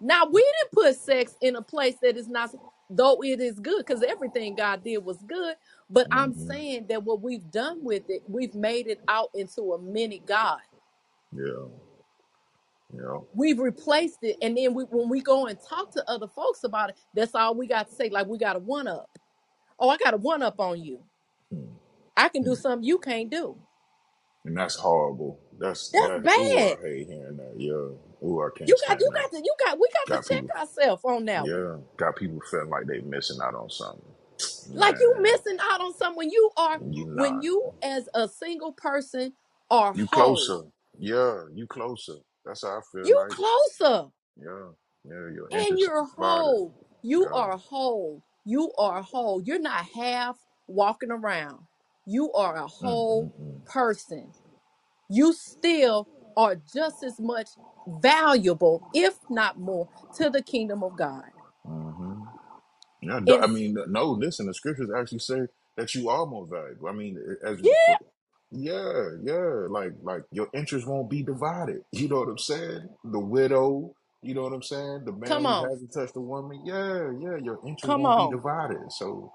Now 0.00 0.26
we 0.26 0.40
didn't 0.42 0.72
put 0.72 0.96
sex 0.96 1.36
in 1.42 1.56
a 1.56 1.62
place 1.62 1.96
that 2.02 2.16
is 2.16 2.28
not, 2.28 2.54
though 2.90 3.22
it 3.22 3.40
is 3.40 3.58
good, 3.60 3.84
because 3.86 4.02
everything 4.02 4.56
God 4.56 4.84
did 4.84 4.98
was 4.98 5.18
good. 5.24 5.56
But 5.90 6.08
I'm 6.12 6.32
Mm-hmm. 6.32 6.46
saying 6.46 6.86
that 6.88 7.04
what 7.04 7.22
we've 7.22 7.50
done 7.50 7.84
with 7.84 8.04
it, 8.08 8.22
we've 8.28 8.54
made 8.54 8.86
it 8.88 9.00
out 9.08 9.30
into 9.34 9.74
a 9.74 9.80
mini 9.80 10.22
God. 10.26 10.60
Yeah. 11.32 11.66
Know. 12.92 13.28
We've 13.34 13.58
replaced 13.60 14.18
it, 14.22 14.36
and 14.42 14.56
then 14.56 14.74
we, 14.74 14.84
when 14.84 15.08
we 15.08 15.20
go 15.20 15.46
and 15.46 15.58
talk 15.68 15.92
to 15.94 16.10
other 16.10 16.28
folks 16.28 16.64
about 16.64 16.90
it, 16.90 16.96
that's 17.14 17.34
all 17.34 17.54
we 17.54 17.68
got 17.68 17.88
to 17.88 17.94
say. 17.94 18.08
Like 18.10 18.26
we 18.26 18.38
got 18.38 18.56
a 18.56 18.60
one 18.60 18.88
up. 18.88 19.10
Oh, 19.78 19.88
I 19.90 19.96
got 19.98 20.14
a 20.14 20.18
one 20.18 20.42
up 20.42 20.60
on 20.60 20.82
you. 20.82 21.00
Mm, 21.54 21.68
I 22.16 22.28
can 22.28 22.42
do 22.44 22.52
mm. 22.52 22.56
something 22.56 22.84
you 22.86 22.98
can't 22.98 23.30
do. 23.30 23.58
And 24.44 24.56
that's 24.56 24.76
horrible. 24.76 25.40
That's 25.58 25.90
That's 25.92 26.08
that. 26.08 26.22
Ooh, 26.38 26.58
bad. 26.58 26.78
I 26.78 26.82
hate 26.82 27.08
hearing 27.08 27.36
that. 27.38 27.54
Yeah. 27.58 28.09
Ooh, 28.24 28.42
I 28.42 28.50
You 28.64 28.76
can't 28.76 28.78
got 28.88 29.00
stand 29.00 29.00
you 29.00 29.10
that. 29.10 29.30
got 29.30 29.36
to 29.38 29.44
you 29.44 29.54
got 29.64 29.78
we 29.80 29.88
got 29.92 30.08
Got 30.08 30.22
to 30.22 30.28
check 30.28 30.44
people. 30.44 30.52
ourselves 30.58 31.04
on 31.04 31.26
that 31.26 31.50
one. 31.50 31.52
Yeah. 31.52 31.76
Got 31.98 32.16
people 32.16 32.40
feeling 32.50 32.70
like 32.70 32.86
they 32.86 33.00
missing 33.00 33.40
out 33.42 33.54
on 33.54 33.70
something. 33.70 34.02
Like 34.74 34.96
you 35.00 35.16
Man, 35.16 35.22
missing 35.22 35.58
out 35.72 35.80
on 35.82 35.94
something 35.94 36.16
when 36.18 36.30
you 36.30 36.50
are 36.56 36.80
you 36.90 37.06
when 37.12 37.40
not. 37.40 37.42
you 37.42 37.70
as 37.82 38.08
a 38.14 38.28
single 38.28 38.72
person 38.72 39.34
are 39.70 39.94
You 39.94 40.08
whole. 40.10 40.54
closer. 40.54 40.62
Yeah. 40.98 41.44
You 41.54 41.66
closer. 41.68 42.16
That's 42.44 42.62
how 42.62 42.78
I 42.78 42.80
feel 42.92 43.10
You 43.10 43.24
like. 43.26 43.36
closer 43.36 44.08
Yeah. 44.38 44.70
Yeah. 45.04 45.30
Your 45.34 45.50
and 45.52 45.78
you're 45.78 46.04
divided. 46.16 46.56
whole. 46.58 46.74
You 47.02 47.28
Yeah. 47.28 47.34
are 47.34 47.58
whole. 47.58 48.24
You 48.44 48.72
are 48.78 49.02
whole. 49.02 49.42
You're 49.42 49.60
not 49.60 49.86
half 49.94 50.38
walking 50.68 51.12
around. 51.12 51.60
You 52.06 52.32
are 52.34 52.56
a 52.56 52.68
Mm, 52.82 53.06
whole 53.06 53.06
mm, 53.10 53.32
mm. 53.40 53.60
person. 53.66 54.32
You 55.08 55.32
still 55.34 56.08
are 56.36 56.56
just 56.56 57.02
as 57.04 57.20
much 57.20 57.50
valuable, 57.86 58.84
if 58.94 59.16
not 59.30 59.58
more, 59.58 59.88
to 60.16 60.30
the 60.30 60.42
kingdom 60.42 60.82
of 60.84 60.96
God. 60.96 61.24
Mm-hmm. 61.66 62.22
Yeah, 63.24 63.38
I 63.42 63.46
mean, 63.46 63.76
no. 63.88 64.12
Listen, 64.12 64.46
the 64.46 64.54
scriptures 64.54 64.90
actually 64.96 65.20
say 65.20 65.42
that 65.76 65.94
you 65.94 66.08
are 66.10 66.26
more 66.26 66.46
valuable. 66.46 66.88
I 66.88 66.92
mean, 66.92 67.18
as 67.44 67.60
yeah, 67.60 67.96
yeah, 68.50 69.10
yeah, 69.22 69.66
like 69.70 69.92
like 70.02 70.24
your 70.32 70.48
interest 70.54 70.86
won't 70.86 71.10
be 71.10 71.22
divided. 71.22 71.82
You 71.92 72.08
know 72.08 72.20
what 72.20 72.28
I'm 72.30 72.38
saying? 72.38 72.88
The 73.04 73.20
widow, 73.20 73.94
you 74.22 74.34
know 74.34 74.42
what 74.42 74.52
I'm 74.54 74.62
saying? 74.62 75.04
The 75.06 75.12
man 75.12 75.28
come 75.28 75.46
who 75.46 75.54
on, 75.54 75.70
hasn't 75.70 75.92
touched 75.94 76.16
a 76.16 76.20
woman, 76.20 76.62
yeah, 76.66 77.10
yeah, 77.20 77.38
your 77.42 77.60
interest 77.66 77.96
come 77.96 77.96
won't 77.96 78.16
be 78.16 78.26
on, 78.26 78.28
divided. 78.28 78.92
So 78.92 79.32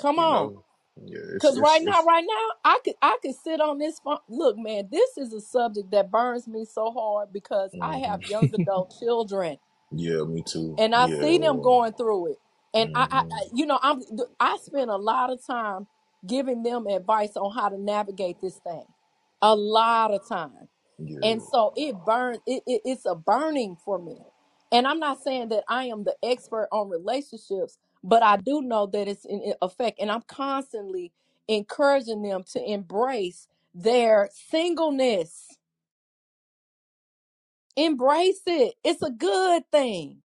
come 0.00 0.18
you 0.18 0.20
on. 0.20 0.52
know, 0.52 0.64
yeah, 1.02 1.18
it's 1.36 1.50
Cause 1.50 1.56
it's 1.56 1.62
right 1.62 1.82
now, 1.84 2.02
it's 2.02 2.06
right 2.06 2.24
now, 2.26 2.48
I 2.64 2.80
could 2.84 2.94
I 3.02 3.18
could 3.22 3.34
sit 3.36 3.60
on 3.60 3.78
this 3.78 4.00
phone. 4.00 4.18
Look, 4.30 4.58
man, 4.58 4.88
this 4.90 5.18
is 5.18 5.34
a 5.34 5.40
subject 5.42 5.90
that 5.92 6.10
burns 6.10 6.48
me 6.48 6.64
so 6.64 6.92
hard 6.92 7.32
because 7.32 7.76
I 7.80 7.98
hmm 7.98 7.98
have 7.98 8.22
young 8.26 8.50
adult 8.54 8.94
children, 8.98 9.58
yeah, 9.92 10.24
me 10.24 10.42
too. 10.46 10.78
and 10.78 10.94
I 10.94 11.08
see 11.08 11.38
them 11.38 11.60
Yeah, 11.60 11.62
going 11.62 11.94
through 11.94 12.32
it. 12.32 12.38
And 12.74 12.90
I, 12.94 13.06
I, 13.10 13.18
hmm 13.18 13.28
I 13.32 13.44
you 13.54 13.66
know, 13.66 13.80
I'm 13.82 14.02
I 14.40 14.58
spend 14.62 14.90
a 14.90 14.96
lot 14.96 15.32
of 15.32 15.46
time 15.46 15.86
giving 16.26 16.62
them 16.64 16.86
advice 16.88 17.36
on 17.36 17.54
how 17.54 17.68
to 17.70 17.78
navigate 17.80 18.40
this 18.42 18.58
thing. 18.58 18.84
A 19.42 19.54
lot 19.56 20.12
of 20.14 20.28
time 20.28 20.58
yeah, 20.98 21.20
and 21.22 21.42
so 21.42 21.72
it 21.76 21.96
burns 22.06 22.38
it, 22.46 22.62
it 22.66 22.82
it's 22.84 23.06
a 23.06 23.14
burning 23.14 23.76
for 23.84 23.98
me 23.98 24.18
and 24.72 24.86
i'm 24.88 25.00
not 25.00 25.22
saying 25.22 25.48
that 25.50 25.64
i 25.68 25.84
am 25.86 26.04
the 26.04 26.14
expert 26.24 26.68
on 26.72 26.88
relationships 26.90 27.78
but 28.04 28.22
i 28.22 28.38
do 28.38 28.62
know 28.62 28.86
that 28.86 29.08
it's 29.08 29.26
in 29.26 29.54
effect 29.62 30.00
and 30.00 30.12
i'm 30.12 30.22
constantly 30.28 31.12
encouraging 31.48 32.22
them 32.22 32.44
to 32.52 32.62
embrace 32.72 33.48
their 33.74 34.30
singleness. 34.50 35.48
Embrace 37.76 38.42
it. 38.46 38.74
It's 38.84 39.02
a 39.02 39.10
good 39.10 39.64
thing. 39.72 40.22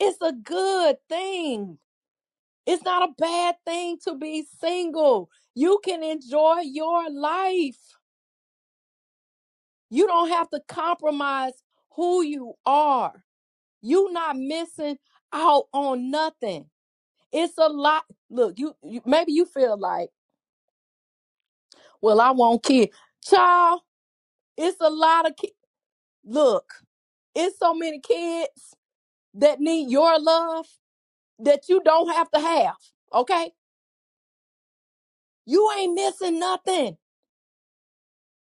It's 0.00 0.18
a 0.22 0.32
good 0.32 0.96
thing. 1.08 1.78
It's 2.66 2.84
not 2.84 3.08
a 3.08 3.14
bad 3.18 3.56
thing 3.66 3.98
to 4.06 4.14
be 4.16 4.44
single. 4.60 5.30
You 5.54 5.80
can 5.84 6.02
enjoy 6.02 6.60
your 6.64 7.10
life. 7.10 7.78
You 9.90 10.06
don't 10.06 10.30
have 10.30 10.50
to 10.50 10.60
compromise 10.68 11.54
who 11.96 12.22
you 12.22 12.54
are. 12.66 13.24
You 13.82 14.12
not 14.12 14.36
missing 14.36 14.98
out 15.32 15.64
on 15.72 16.10
nothing. 16.10 16.66
It's 17.32 17.58
a 17.58 17.68
lot. 17.68 18.04
Look, 18.30 18.58
you, 18.58 18.74
you 18.84 19.02
maybe 19.06 19.32
you 19.32 19.46
feel 19.46 19.78
like, 19.78 20.10
well, 22.02 22.20
I 22.20 22.32
want 22.32 22.62
kids. 22.64 22.96
Child, 23.24 23.82
it's 24.56 24.78
a 24.80 24.90
lot 24.90 25.28
of 25.28 25.36
kids. 25.36 25.54
Look, 26.24 26.72
it's 27.34 27.58
so 27.58 27.74
many 27.74 28.00
kids 28.00 28.76
that 29.34 29.60
need 29.60 29.90
your 29.90 30.20
love 30.20 30.66
that 31.40 31.68
you 31.68 31.82
don't 31.84 32.10
have 32.14 32.30
to 32.32 32.40
have. 32.40 32.76
Okay? 33.14 33.52
You 35.46 35.70
ain't 35.78 35.94
missing 35.94 36.38
nothing. 36.40 36.96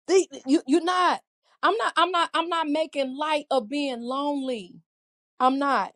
The- 0.08 0.28
You 0.48 0.62
you're 0.68 0.84
not. 0.84 1.22
I'm 1.64 1.76
not, 1.78 1.94
I'm 1.98 2.12
not, 2.12 2.30
I'm 2.34 2.50
not 2.50 2.68
making 2.70 3.18
light 3.18 3.46
of 3.52 3.70
being 3.70 4.02
lonely. 4.02 4.76
I'm 5.40 5.60
not. 5.60 5.94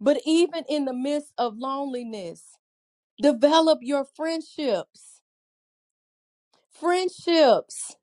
But 0.00 0.20
even 0.26 0.64
in 0.68 0.86
the 0.86 0.94
midst 0.94 1.32
of 1.38 1.58
loneliness, 1.58 2.56
develop 3.22 3.80
your 3.82 4.04
friendships. 4.04 5.22
Friendships. 6.70 7.96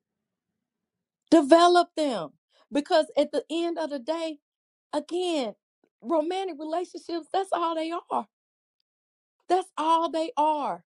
Develop 1.30 1.90
them. 1.96 2.30
Because 2.72 3.06
at 3.16 3.32
the 3.32 3.44
end 3.50 3.78
of 3.78 3.90
the 3.90 4.00
day 4.00 4.38
again 4.94 5.54
romantic 6.02 6.56
relationships 6.58 7.28
that's 7.32 7.50
all 7.52 7.76
they 7.76 7.92
are. 8.10 8.28
That's 9.48 9.70
all 9.78 10.10
they 10.10 10.32
are 10.36 10.84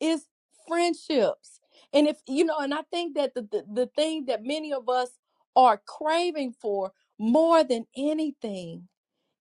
is 0.00 0.26
friendships. 0.68 1.60
And 1.92 2.08
if 2.08 2.18
you 2.28 2.44
know 2.44 2.58
and 2.58 2.74
i 2.74 2.82
think 2.92 3.16
that 3.16 3.34
the, 3.34 3.42
the, 3.42 3.64
the 3.72 3.86
thing 3.96 4.26
that 4.26 4.44
many 4.44 4.72
of 4.72 4.88
us 4.88 5.10
are 5.56 5.82
craving 5.86 6.54
for 6.60 6.92
more 7.18 7.64
than 7.64 7.86
anything 7.96 8.88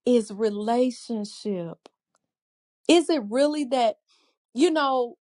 is 0.06 0.32
relationship. 0.32 1.78
Is 2.88 3.10
it 3.10 3.24
really 3.30 3.66
that 3.66 3.98
you 4.54 4.72
know 4.72 5.16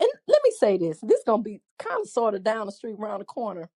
and 0.00 0.10
let 0.28 0.40
me 0.44 0.52
say 0.58 0.78
this 0.78 1.00
this 1.02 1.22
gonna 1.26 1.42
be 1.42 1.60
kind 1.78 2.00
of 2.02 2.08
sort 2.08 2.34
of 2.34 2.44
down 2.44 2.66
the 2.66 2.72
street 2.72 2.96
around 2.98 3.20
the 3.20 3.24
corner 3.26 3.70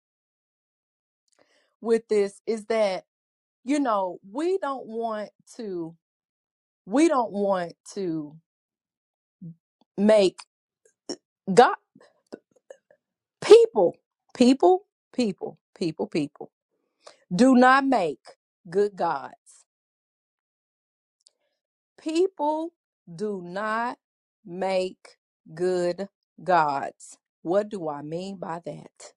with 1.82 2.08
this 2.08 2.42
is 2.46 2.66
that 2.66 3.04
you 3.64 3.80
know 3.80 4.18
we 4.32 4.58
don't 4.58 4.86
want 4.86 5.30
to 5.56 5.96
we 6.86 7.08
don't 7.08 7.32
want 7.32 7.74
to 7.94 8.36
make 9.98 10.40
god 11.54 11.76
people 13.42 13.96
people 14.34 14.86
people 15.14 15.58
people 15.76 16.06
people 16.06 16.50
do 17.34 17.54
not 17.56 17.86
make 17.86 18.20
good 18.70 18.96
gods 18.96 19.45
people 22.02 22.72
do 23.14 23.42
not 23.44 23.98
make 24.44 25.18
good 25.54 26.08
gods. 26.44 27.18
What 27.42 27.68
do 27.70 27.88
i 27.88 28.02
mean 28.02 28.36
by 28.38 28.60
that? 28.66 29.14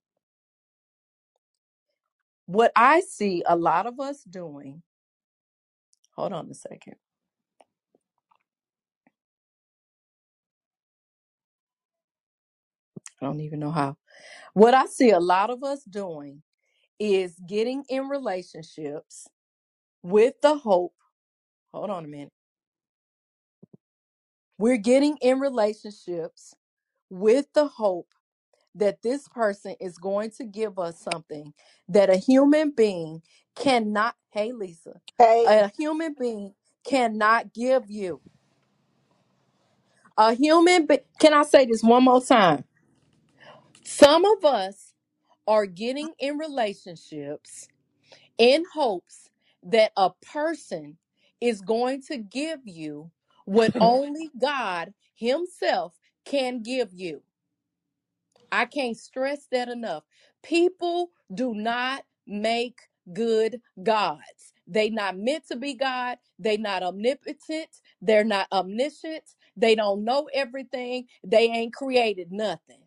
What 2.48 2.71
i 2.75 3.01
see 3.01 3.43
a 3.48 3.55
lot 3.57 3.88
of 3.88 4.00
us 4.00 4.24
doing 4.24 4.83
hold 6.15 6.33
on 6.33 6.50
a 6.51 6.53
second. 6.55 6.95
I 13.21 13.25
don't 13.25 13.41
even 13.41 13.59
know 13.59 13.71
how. 13.71 13.98
What 14.53 14.74
i 14.75 14.86
see 14.88 15.12
a 15.12 15.19
lot 15.19 15.50
of 15.51 15.63
us 15.63 15.83
doing 15.86 16.43
is 17.00 17.36
getting 17.48 17.83
in 17.89 18.09
relationships 18.09 19.27
with 20.03 20.36
the 20.41 20.57
hope 20.57 20.93
hold 21.74 21.89
on 21.91 22.05
a 22.05 22.09
minute. 22.09 22.33
We're 24.59 24.77
getting 24.77 25.17
in 25.21 25.41
relationships 25.41 26.55
with 27.09 27.47
the 27.53 27.67
hope 27.67 28.09
that 28.75 29.01
this 29.01 29.27
person 29.29 29.75
is 29.79 29.97
going 29.97 30.31
to 30.31 30.45
give 30.45 30.79
us 30.79 30.99
something 31.01 31.53
that 31.89 32.09
a 32.09 32.17
human 32.17 32.71
being 32.71 33.21
cannot, 33.55 34.15
hey, 34.31 34.51
Lisa, 34.53 35.01
Hey, 35.19 35.45
a 35.45 35.69
human 35.77 36.15
being 36.19 36.53
cannot 36.85 37.53
give 37.53 37.89
you. 37.89 38.21
A 40.17 40.35
human 40.35 40.87
being, 40.87 41.01
can 41.19 41.33
I 41.33 41.43
say 41.43 41.65
this 41.65 41.83
one 41.83 42.05
more 42.05 42.23
time? 42.23 42.65
Some 43.83 44.25
of 44.25 44.45
us 44.45 44.93
are 45.47 45.65
getting 45.67 46.11
in 46.19 46.37
relationships 46.37 47.67
in 48.37 48.65
hopes 48.73 49.29
that 49.63 49.91
a 49.97 50.11
person 50.33 50.97
is 51.41 51.61
going 51.61 52.01
to 52.03 52.17
give 52.17 52.61
you 52.65 53.11
what 53.49 53.73
only 53.81 54.31
God 54.41 54.93
Himself 55.15 55.95
can 56.25 56.63
give 56.63 56.89
you. 56.93 57.23
I 58.51 58.65
can't 58.65 58.97
stress 58.97 59.47
that 59.51 59.69
enough. 59.69 60.05
People 60.43 61.11
do 61.33 61.55
not 61.55 62.05
make 62.27 62.79
good 63.13 63.61
gods. 63.83 64.53
They 64.67 64.91
not 64.91 65.17
meant 65.17 65.47
to 65.49 65.57
be 65.57 65.75
God. 65.75 66.19
They 66.39 66.57
not 66.57 66.83
omnipotent. 66.83 67.69
They're 68.01 68.25
not 68.25 68.47
omniscient. 68.53 69.25
They 69.57 69.75
don't 69.75 70.05
know 70.05 70.29
everything. 70.33 71.07
They 71.25 71.49
ain't 71.49 71.73
created 71.75 72.31
nothing. 72.31 72.81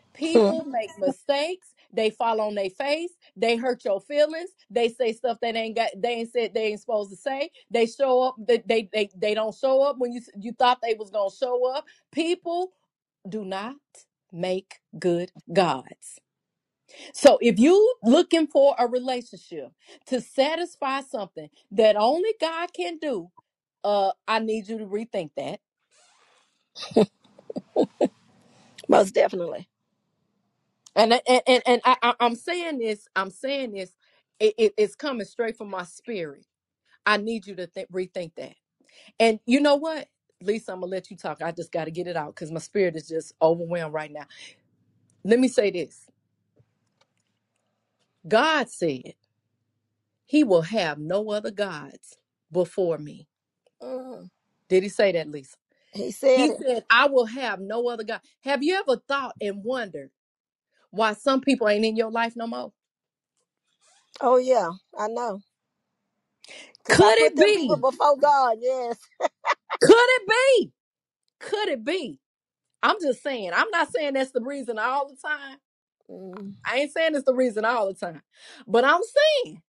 People 0.14 0.64
make 0.64 0.92
mistakes. 0.98 1.73
They 1.94 2.10
fall 2.10 2.40
on 2.42 2.56
their 2.56 2.70
face. 2.70 3.12
They 3.36 3.56
hurt 3.56 3.84
your 3.84 4.00
feelings. 4.02 4.50
They 4.70 4.90
say 4.90 5.12
stuff 5.14 5.38
that 5.42 5.56
ain't 5.56 5.76
got. 5.76 5.90
They 5.96 6.10
ain't 6.16 6.32
said. 6.32 6.54
They 6.54 6.68
ain't 6.68 6.80
supposed 6.80 7.10
to 7.10 7.16
say. 7.16 7.50
They 7.70 7.86
show 7.86 8.22
up. 8.22 8.36
They 8.38 8.62
they 8.66 8.90
they, 8.92 9.10
they 9.16 9.34
don't 9.34 9.54
show 9.54 9.82
up 9.82 9.96
when 9.98 10.12
you 10.12 10.22
you 10.38 10.52
thought 10.52 10.80
they 10.82 10.94
was 10.94 11.10
gonna 11.10 11.30
show 11.30 11.66
up. 11.74 11.86
People 12.12 12.72
do 13.28 13.44
not 13.44 13.76
make 14.32 14.76
good 14.98 15.32
gods. 15.52 16.20
So 17.14 17.38
if 17.42 17.58
you 17.58 17.94
looking 18.04 18.46
for 18.46 18.74
a 18.78 18.86
relationship 18.88 19.72
to 20.06 20.20
satisfy 20.20 21.02
something 21.02 21.48
that 21.72 21.96
only 21.96 22.34
God 22.40 22.72
can 22.74 22.98
do, 22.98 23.30
uh, 23.84 24.12
I 24.28 24.40
need 24.40 24.68
you 24.68 24.78
to 24.78 24.86
rethink 24.86 25.30
that. 25.36 25.60
Most 28.88 29.14
definitely. 29.14 29.68
And 30.96 31.12
and 31.26 31.42
and, 31.46 31.62
and 31.66 31.80
I, 31.84 31.96
I, 32.02 32.14
I'm 32.20 32.34
saying 32.36 32.78
this. 32.78 33.08
I'm 33.16 33.30
saying 33.30 33.72
this. 33.72 33.92
It, 34.40 34.54
it- 34.58 34.74
it's 34.76 34.94
coming 34.94 35.26
straight 35.26 35.56
from 35.56 35.70
my 35.70 35.84
spirit. 35.84 36.46
I 37.06 37.18
need 37.18 37.46
you 37.46 37.56
to 37.56 37.66
think, 37.68 37.90
rethink 37.92 38.32
that. 38.36 38.54
And 39.20 39.40
you 39.46 39.60
know 39.60 39.76
what, 39.76 40.08
Lisa, 40.42 40.72
I'm 40.72 40.80
gonna 40.80 40.92
let 40.92 41.10
you 41.10 41.16
talk. 41.16 41.42
I 41.42 41.52
just 41.52 41.72
got 41.72 41.86
to 41.86 41.90
get 41.92 42.06
it 42.08 42.16
out 42.16 42.34
because 42.34 42.52
my 42.52 42.60
spirit 42.60 42.96
is 42.96 43.08
just 43.08 43.34
overwhelmed 43.42 43.94
right 43.94 44.12
now. 44.12 44.26
Let 45.24 45.40
me 45.40 45.48
say 45.48 45.70
this. 45.70 46.06
God 48.28 48.70
said 48.70 49.14
He 50.26 50.44
will 50.44 50.62
have 50.62 50.98
no 50.98 51.30
other 51.32 51.50
gods 51.52 52.16
before 52.52 52.98
me. 52.98 53.28
Mm. 53.82 54.30
Did 54.68 54.82
He 54.84 54.90
say 54.90 55.12
that, 55.12 55.30
Lisa? 55.30 55.56
He 55.94 56.10
said 56.12 56.30
He 56.34 56.50
it. 56.50 56.62
said, 56.62 56.84
I 56.90 57.08
will 57.08 57.26
have 57.26 57.60
no 57.60 57.88
other 57.88 58.04
God. 58.04 58.20
Have 58.42 58.62
you 58.62 58.76
ever 58.76 59.00
thought 59.08 59.34
and 59.40 59.64
wondered 59.64 60.10
why 60.94 61.14
some 61.14 61.40
people 61.42 61.68
ain't 61.68 61.84
in 61.86 61.96
your 61.96 62.10
life 62.12 62.34
no 62.36 62.46
more? 62.48 62.72
Oh 64.20 64.38
yeah, 64.38 64.70
I 64.98 65.08
know. 65.08 65.40
Cause 66.84 67.00
I 67.00 67.10
Could 67.10 67.18
put 67.18 67.34
it 67.34 67.36
them 67.36 67.52
people 67.52 67.76
be? 67.76 67.78
before 67.78 68.16
God. 68.18 68.58
Yes. 68.60 68.98
Could 69.80 69.96
it 69.96 70.28
be? 70.28 70.72
Could 71.40 71.68
it 71.70 71.84
be? 71.84 72.20
I'm 72.82 72.96
just 73.02 73.22
saying. 73.22 73.52
I'm 73.54 73.70
not 73.72 73.92
saying 73.92 74.14
that's 74.14 74.32
the 74.32 74.42
reason 74.42 74.78
all 74.78 75.08
the 75.08 75.16
time. 75.16 75.58
Mm. 76.10 76.54
I 76.66 76.78
ain't 76.78 76.92
saying 76.92 77.14
it's 77.16 77.24
the 77.26 77.34
reason 77.34 77.64
all 77.66 77.88
the 77.88 77.94
time. 77.94 78.22
But 78.68 78.84
I'm 78.84 79.02
saying, 79.44 79.62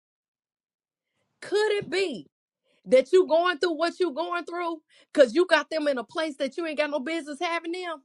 could 1.41 1.71
it 1.73 1.89
be 1.89 2.27
that 2.85 3.13
you 3.13 3.27
going 3.27 3.59
through 3.59 3.75
what 3.77 3.99
you 3.99 4.13
going 4.13 4.45
through 4.45 4.81
because 5.13 5.35
you 5.35 5.45
got 5.47 5.69
them 5.69 5.87
in 5.87 5.97
a 5.99 6.03
place 6.05 6.37
that 6.37 6.57
you 6.57 6.65
ain't 6.67 6.79
got 6.79 6.91
no 6.91 6.99
business 7.01 7.39
having 7.41 7.73
them? 7.73 8.03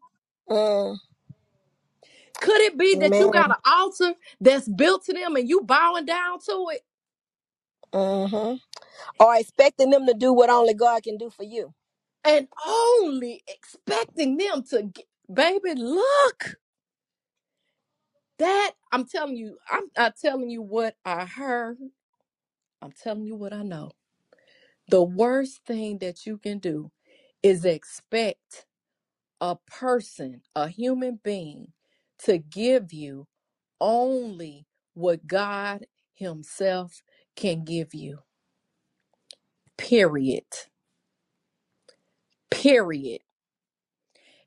Could 2.40 2.60
it 2.62 2.78
be 2.78 2.96
that 2.96 3.18
you 3.18 3.30
got 3.30 3.50
Amen. 3.50 3.52
an 3.52 3.56
altar 3.66 4.14
that's 4.40 4.68
built 4.68 5.04
to 5.06 5.14
them 5.14 5.36
and 5.36 5.48
you 5.48 5.62
bowing 5.62 6.06
down 6.06 6.40
to 6.46 6.66
it? 6.72 6.82
Mm-hmm. 7.94 8.56
Or 9.20 9.36
expecting 9.36 9.90
them 9.90 10.06
to 10.06 10.14
do 10.14 10.32
what 10.32 10.50
only 10.50 10.74
God 10.74 11.02
can 11.04 11.18
do 11.18 11.30
for 11.30 11.44
you. 11.44 11.74
and 12.24 12.48
only 12.68 13.44
expecting 13.48 14.38
them 14.38 14.64
to 14.70 14.84
get, 14.84 15.06
baby 15.34 15.74
look 15.76 16.56
that 18.38 18.72
i'm 18.92 19.06
telling 19.06 19.36
you 19.36 19.56
i'm 19.70 19.84
not 19.96 20.14
telling 20.16 20.50
you 20.50 20.62
what 20.62 20.96
i 21.04 21.24
heard 21.26 21.78
i'm 22.82 22.92
telling 22.92 23.24
you 23.26 23.36
what 23.36 23.52
i 23.52 23.62
know 23.62 23.90
the 24.90 25.02
worst 25.02 25.60
thing 25.66 25.98
that 25.98 26.26
you 26.26 26.38
can 26.38 26.58
do 26.58 26.90
is 27.42 27.64
expect 27.64 28.66
a 29.40 29.56
person 29.68 30.42
a 30.56 30.68
human 30.68 31.20
being 31.24 31.72
to 32.20 32.38
give 32.38 32.92
you 32.92 33.26
only 33.80 34.66
what 34.94 35.26
god 35.26 35.86
himself 36.14 37.02
can 37.36 37.64
give 37.64 37.94
you 37.94 38.20
period 39.78 40.44
period 42.50 43.20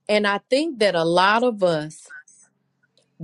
and 0.10 0.28
i 0.28 0.40
think 0.50 0.80
that 0.80 0.96
a 0.96 1.06
lot 1.06 1.44
of 1.44 1.64
us 1.64 2.08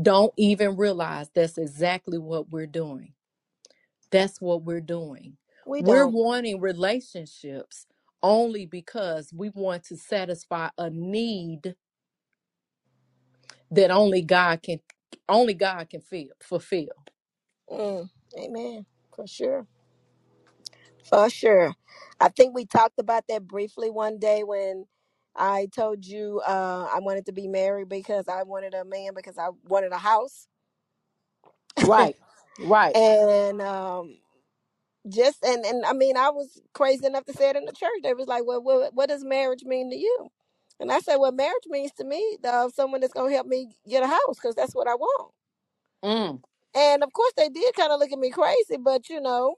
don't 0.01 0.33
even 0.37 0.77
realize 0.77 1.29
that's 1.33 1.57
exactly 1.57 2.19
what 2.19 2.51
we're 2.51 2.67
doing. 2.67 3.13
That's 4.11 4.41
what 4.41 4.63
we're 4.63 4.81
doing. 4.81 5.37
We 5.65 5.81
We're 5.81 6.07
don't. 6.07 6.07
wanting 6.07 6.61
relationships 6.61 7.87
only 8.23 8.65
because 8.65 9.33
we 9.33 9.49
want 9.51 9.85
to 9.85 9.97
satisfy 9.97 10.69
a 10.77 10.89
need 10.89 11.75
that 13.71 13.91
only 13.91 14.21
God 14.23 14.63
can 14.63 14.79
only 15.29 15.53
God 15.55 15.89
can 15.89 16.01
feel, 16.01 16.29
fulfill. 16.41 16.89
Mm. 17.71 18.09
Amen. 18.39 18.85
For 19.15 19.27
sure. 19.27 19.67
For 21.09 21.29
sure. 21.29 21.73
I 22.19 22.29
think 22.29 22.55
we 22.55 22.65
talked 22.65 22.99
about 22.99 23.25
that 23.29 23.47
briefly 23.47 23.89
one 23.91 24.19
day 24.19 24.43
when 24.43 24.85
I 25.35 25.67
told 25.75 26.05
you 26.05 26.41
uh, 26.47 26.89
I 26.93 26.99
wanted 26.99 27.27
to 27.27 27.33
be 27.33 27.47
married 27.47 27.89
because 27.89 28.27
I 28.29 28.43
wanted 28.43 28.73
a 28.75 28.85
man 28.85 29.11
because 29.15 29.37
I 29.37 29.49
wanted 29.65 29.91
a 29.93 29.97
house. 29.99 30.47
Right. 31.79 32.15
Right. 32.59 32.95
and 32.95 33.61
um, 33.61 34.17
just 35.09 35.43
and 35.45 35.65
and 35.65 35.85
I 35.85 35.93
mean 35.93 36.17
I 36.17 36.29
was 36.31 36.61
crazy 36.73 37.05
enough 37.07 37.25
to 37.25 37.33
say 37.33 37.49
it 37.51 37.57
in 37.57 37.65
the 37.65 37.73
church. 37.73 38.01
They 38.03 38.13
was 38.13 38.27
like, 38.27 38.43
"Well, 38.45 38.63
what, 38.63 38.93
what 38.95 39.09
does 39.09 39.23
marriage 39.25 39.63
mean 39.65 39.91
to 39.91 39.97
you?" 39.97 40.29
And 40.79 40.91
I 40.91 40.99
said, 40.99 41.17
"Well, 41.17 41.31
marriage 41.31 41.65
means 41.67 41.91
to 41.93 42.05
me 42.05 42.37
uh, 42.43 42.69
someone 42.69 43.01
that's 43.01 43.13
gonna 43.13 43.31
help 43.31 43.47
me 43.47 43.69
get 43.87 44.03
a 44.03 44.07
house 44.07 44.35
because 44.35 44.55
that's 44.55 44.73
what 44.75 44.87
I 44.87 44.95
want." 44.95 45.31
Mm. 46.03 46.41
And 46.75 47.03
of 47.03 47.11
course, 47.13 47.33
they 47.35 47.49
did 47.49 47.75
kind 47.75 47.91
of 47.91 47.99
look 47.99 48.11
at 48.11 48.19
me 48.19 48.29
crazy, 48.29 48.77
but 48.79 49.09
you 49.09 49.19
know, 49.21 49.55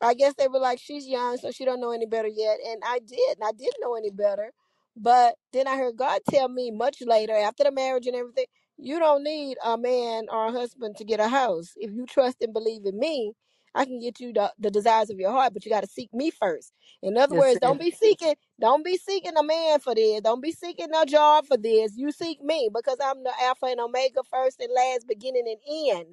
I 0.00 0.14
guess 0.14 0.34
they 0.38 0.48
were 0.48 0.58
like, 0.58 0.78
she's 0.78 1.06
young, 1.06 1.36
so 1.36 1.50
she 1.50 1.64
don't 1.64 1.80
know 1.80 1.90
any 1.92 2.06
better 2.06 2.28
yet. 2.28 2.58
And 2.66 2.82
I 2.86 3.00
did, 3.00 3.38
and 3.38 3.44
I 3.44 3.52
didn't 3.52 3.80
know 3.80 3.94
any 3.94 4.10
better. 4.10 4.52
But 4.96 5.34
then 5.52 5.68
I 5.68 5.76
heard 5.76 5.96
God 5.96 6.20
tell 6.28 6.48
me 6.48 6.70
much 6.70 7.02
later, 7.02 7.34
after 7.34 7.64
the 7.64 7.72
marriage 7.72 8.06
and 8.06 8.16
everything, 8.16 8.46
you 8.76 8.98
don't 8.98 9.22
need 9.22 9.58
a 9.64 9.76
man 9.76 10.26
or 10.30 10.46
a 10.46 10.52
husband 10.52 10.96
to 10.96 11.04
get 11.04 11.20
a 11.20 11.28
house. 11.28 11.72
If 11.76 11.92
you 11.92 12.06
trust 12.06 12.38
and 12.40 12.52
believe 12.52 12.86
in 12.86 12.98
me, 12.98 13.34
I 13.74 13.84
can 13.86 14.00
get 14.00 14.20
you 14.20 14.32
the, 14.32 14.52
the 14.58 14.70
desires 14.70 15.10
of 15.10 15.18
your 15.18 15.32
heart, 15.32 15.54
but 15.54 15.64
you 15.64 15.70
got 15.70 15.82
to 15.82 15.88
seek 15.88 16.12
me 16.14 16.30
first. 16.30 16.72
In 17.02 17.16
other 17.18 17.34
That's 17.34 17.36
words, 17.36 17.60
don't 17.60 17.80
be 17.80 17.90
seeking, 17.92 18.34
don't 18.60 18.84
be 18.84 18.96
seeking 18.98 19.36
a 19.38 19.44
man 19.44 19.80
for 19.80 19.94
this. 19.94 20.20
Don't 20.22 20.42
be 20.42 20.52
seeking 20.52 20.88
a 20.94 21.06
job 21.06 21.46
for 21.46 21.56
this. 21.56 21.94
You 21.96 22.12
seek 22.12 22.42
me 22.42 22.70
because 22.74 22.98
I'm 23.02 23.24
the 23.24 23.32
Alpha 23.42 23.66
and 23.66 23.80
Omega, 23.80 24.22
first 24.30 24.60
and 24.60 24.72
last, 24.74 25.08
beginning 25.08 25.44
and 25.48 25.98
end. 25.98 26.06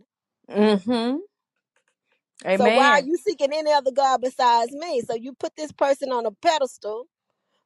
Mm-hmm. 0.50 1.18
So 2.50 2.70
why 2.70 3.00
are 3.00 3.02
Amen. 3.02 3.06
you 3.06 3.18
seeking 3.18 3.54
any 3.54 3.72
other 3.74 3.92
God 3.92 4.22
besides 4.22 4.74
me? 4.74 5.02
So 5.02 5.16
you 5.16 5.34
put 5.34 5.56
this 5.58 5.72
person 5.72 6.12
on 6.12 6.26
a 6.26 6.32
pedestal, 6.32 7.06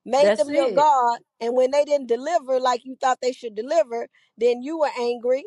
made 0.06 0.34
That's 0.34 0.38
them 0.38 0.54
your 0.54 0.70
it. 0.70 0.76
God, 0.76 1.20
and 1.42 1.56
when 1.56 1.72
they 1.72 1.86
didn't 1.86 2.08
deliver 2.10 2.60
like 2.60 2.86
you 2.86 2.98
thought 3.02 3.20
they 3.22 3.34
should 3.34 3.56
deliver, 3.56 4.08
then 4.38 4.62
you 4.64 4.80
were 4.80 4.92
angry. 5.00 5.46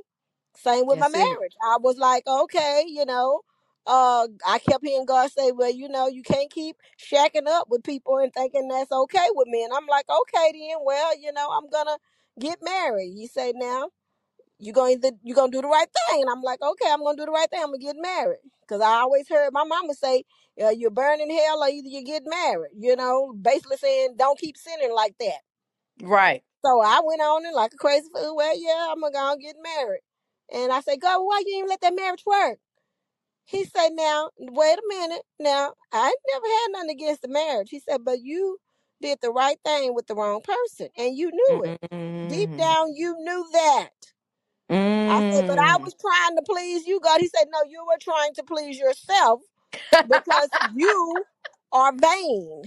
Same 0.56 0.86
with 0.86 0.98
my 0.98 1.08
That's 1.08 1.14
it. 1.14 1.38
marriage. 1.38 1.54
I 1.62 1.78
was 1.80 1.98
like, 1.98 2.24
okay, 2.26 2.84
you 2.88 3.06
know, 3.06 3.40
uh, 3.86 4.28
I 4.46 4.58
kept 4.60 4.84
hearing 4.86 5.06
God 5.06 5.30
say, 5.32 5.52
well, 5.52 5.72
you 5.72 5.88
know, 5.88 6.08
you 6.08 6.22
can't 6.22 6.50
keep 6.52 6.76
shacking 6.98 7.48
up 7.48 7.68
with 7.70 7.84
people 7.84 8.18
and 8.18 8.32
thinking 8.32 8.68
that's 8.68 8.92
okay 8.92 9.28
with 9.34 9.48
me. 9.48 9.64
And 9.64 9.72
I'm 9.74 9.86
like, 9.88 10.06
okay, 10.08 10.52
then, 10.52 10.78
well, 10.84 11.18
you 11.20 11.32
know, 11.32 11.48
I'm 11.52 11.70
gonna 11.70 11.98
get 12.40 12.58
married. 12.62 13.14
He 13.16 13.26
said, 13.28 13.54
now 13.56 13.82
you're 14.60 14.74
gonna 14.74 14.92
either 14.92 15.12
you 15.24 15.34
gonna 15.36 15.52
do 15.52 15.62
the 15.62 15.68
right 15.68 15.88
thing 16.10 16.22
and 16.22 16.30
i'm 16.30 16.42
like 16.42 16.62
okay 16.62 16.90
i'm 16.92 17.04
gonna 17.04 17.18
do 17.18 17.26
the 17.26 17.32
right 17.32 17.50
thing 17.50 17.60
i'm 17.62 17.68
gonna 17.68 17.78
get 17.78 17.96
married 18.00 18.40
because 18.62 18.82
i 18.82 19.00
always 19.00 19.28
heard 19.28 19.50
my 19.52 19.64
mama 19.64 19.94
say 19.94 20.24
uh, 20.64 20.70
you're 20.70 20.90
burning 20.92 21.30
hell 21.30 21.62
or 21.62 21.68
either 21.68 21.88
you 21.88 22.04
get 22.04 22.24
married 22.26 22.72
you 22.78 22.96
know 22.96 23.34
basically 23.42 23.78
saying 23.78 24.16
don't 24.18 24.40
keep 24.40 24.56
sinning 24.58 24.94
like 24.94 25.16
that 25.20 25.40
Right. 26.02 26.42
so 26.64 26.82
i 26.82 27.00
went 27.04 27.22
on 27.22 27.46
and 27.46 27.54
like 27.56 27.72
a 27.74 27.78
crazy 27.78 28.08
fool 28.14 28.36
well 28.36 28.54
yeah 28.56 28.88
i'm 28.90 29.00
gonna 29.00 29.12
go 29.12 29.32
and 29.32 29.42
get 29.42 29.56
married 29.62 30.02
and 30.54 30.72
i 30.72 30.80
said 30.80 31.00
god 31.00 31.20
why 31.20 31.42
you 31.46 31.58
even 31.58 31.70
let 31.70 31.80
that 31.82 31.96
marriage 31.96 32.24
work 32.26 32.58
he 33.46 33.64
said 33.64 33.90
now 33.92 34.30
wait 34.38 34.78
a 34.78 34.82
minute 34.88 35.22
now 35.40 35.74
i 35.92 36.06
ain't 36.06 36.16
never 36.32 36.46
had 36.46 36.68
nothing 36.72 36.90
against 36.90 37.22
the 37.22 37.28
marriage 37.28 37.68
he 37.70 37.80
said 37.80 37.98
but 38.04 38.20
you 38.22 38.58
did 39.02 39.18
the 39.22 39.30
right 39.30 39.58
thing 39.64 39.94
with 39.94 40.06
the 40.08 40.14
wrong 40.16 40.40
person 40.42 40.88
and 40.98 41.16
you 41.16 41.30
knew 41.32 41.64
it 41.66 41.76
deep 42.28 42.50
Mm. 42.54 42.58
down 42.58 42.94
you 42.94 43.16
knew 43.20 43.46
that 43.52 43.90
I 45.08 45.22
said, 45.30 45.46
but 45.46 45.58
I 45.58 45.78
Mm. 45.78 45.84
was 45.84 45.94
trying 46.00 46.36
to 46.36 46.42
please 46.48 46.86
you, 46.86 47.00
God. 47.00 47.20
He 47.20 47.28
said, 47.28 47.46
no, 47.52 47.60
you 47.68 47.84
were 47.86 47.98
trying 48.00 48.34
to 48.34 48.42
please 48.44 48.78
yourself 48.78 49.40
because 50.06 50.50
you 50.60 51.26
are 51.72 51.92
vain 51.96 52.64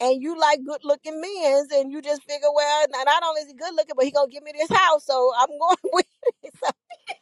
and 0.00 0.22
you 0.22 0.38
like 0.38 0.60
good 0.66 0.80
looking 0.84 1.20
men 1.20 1.66
and 1.72 1.92
you 1.92 2.02
just 2.02 2.24
figure, 2.24 2.48
well, 2.54 2.86
not 2.90 3.22
only 3.24 3.42
is 3.42 3.48
he 3.48 3.54
good 3.54 3.74
looking, 3.74 3.94
but 3.96 4.04
he 4.06 4.12
gonna 4.12 4.28
give 4.30 4.42
me 4.44 4.52
this 4.58 4.70
house, 4.70 5.06
so 5.06 5.32
I'm 5.38 5.48
going 5.60 5.76
with 5.94 6.06
it. 6.44 6.54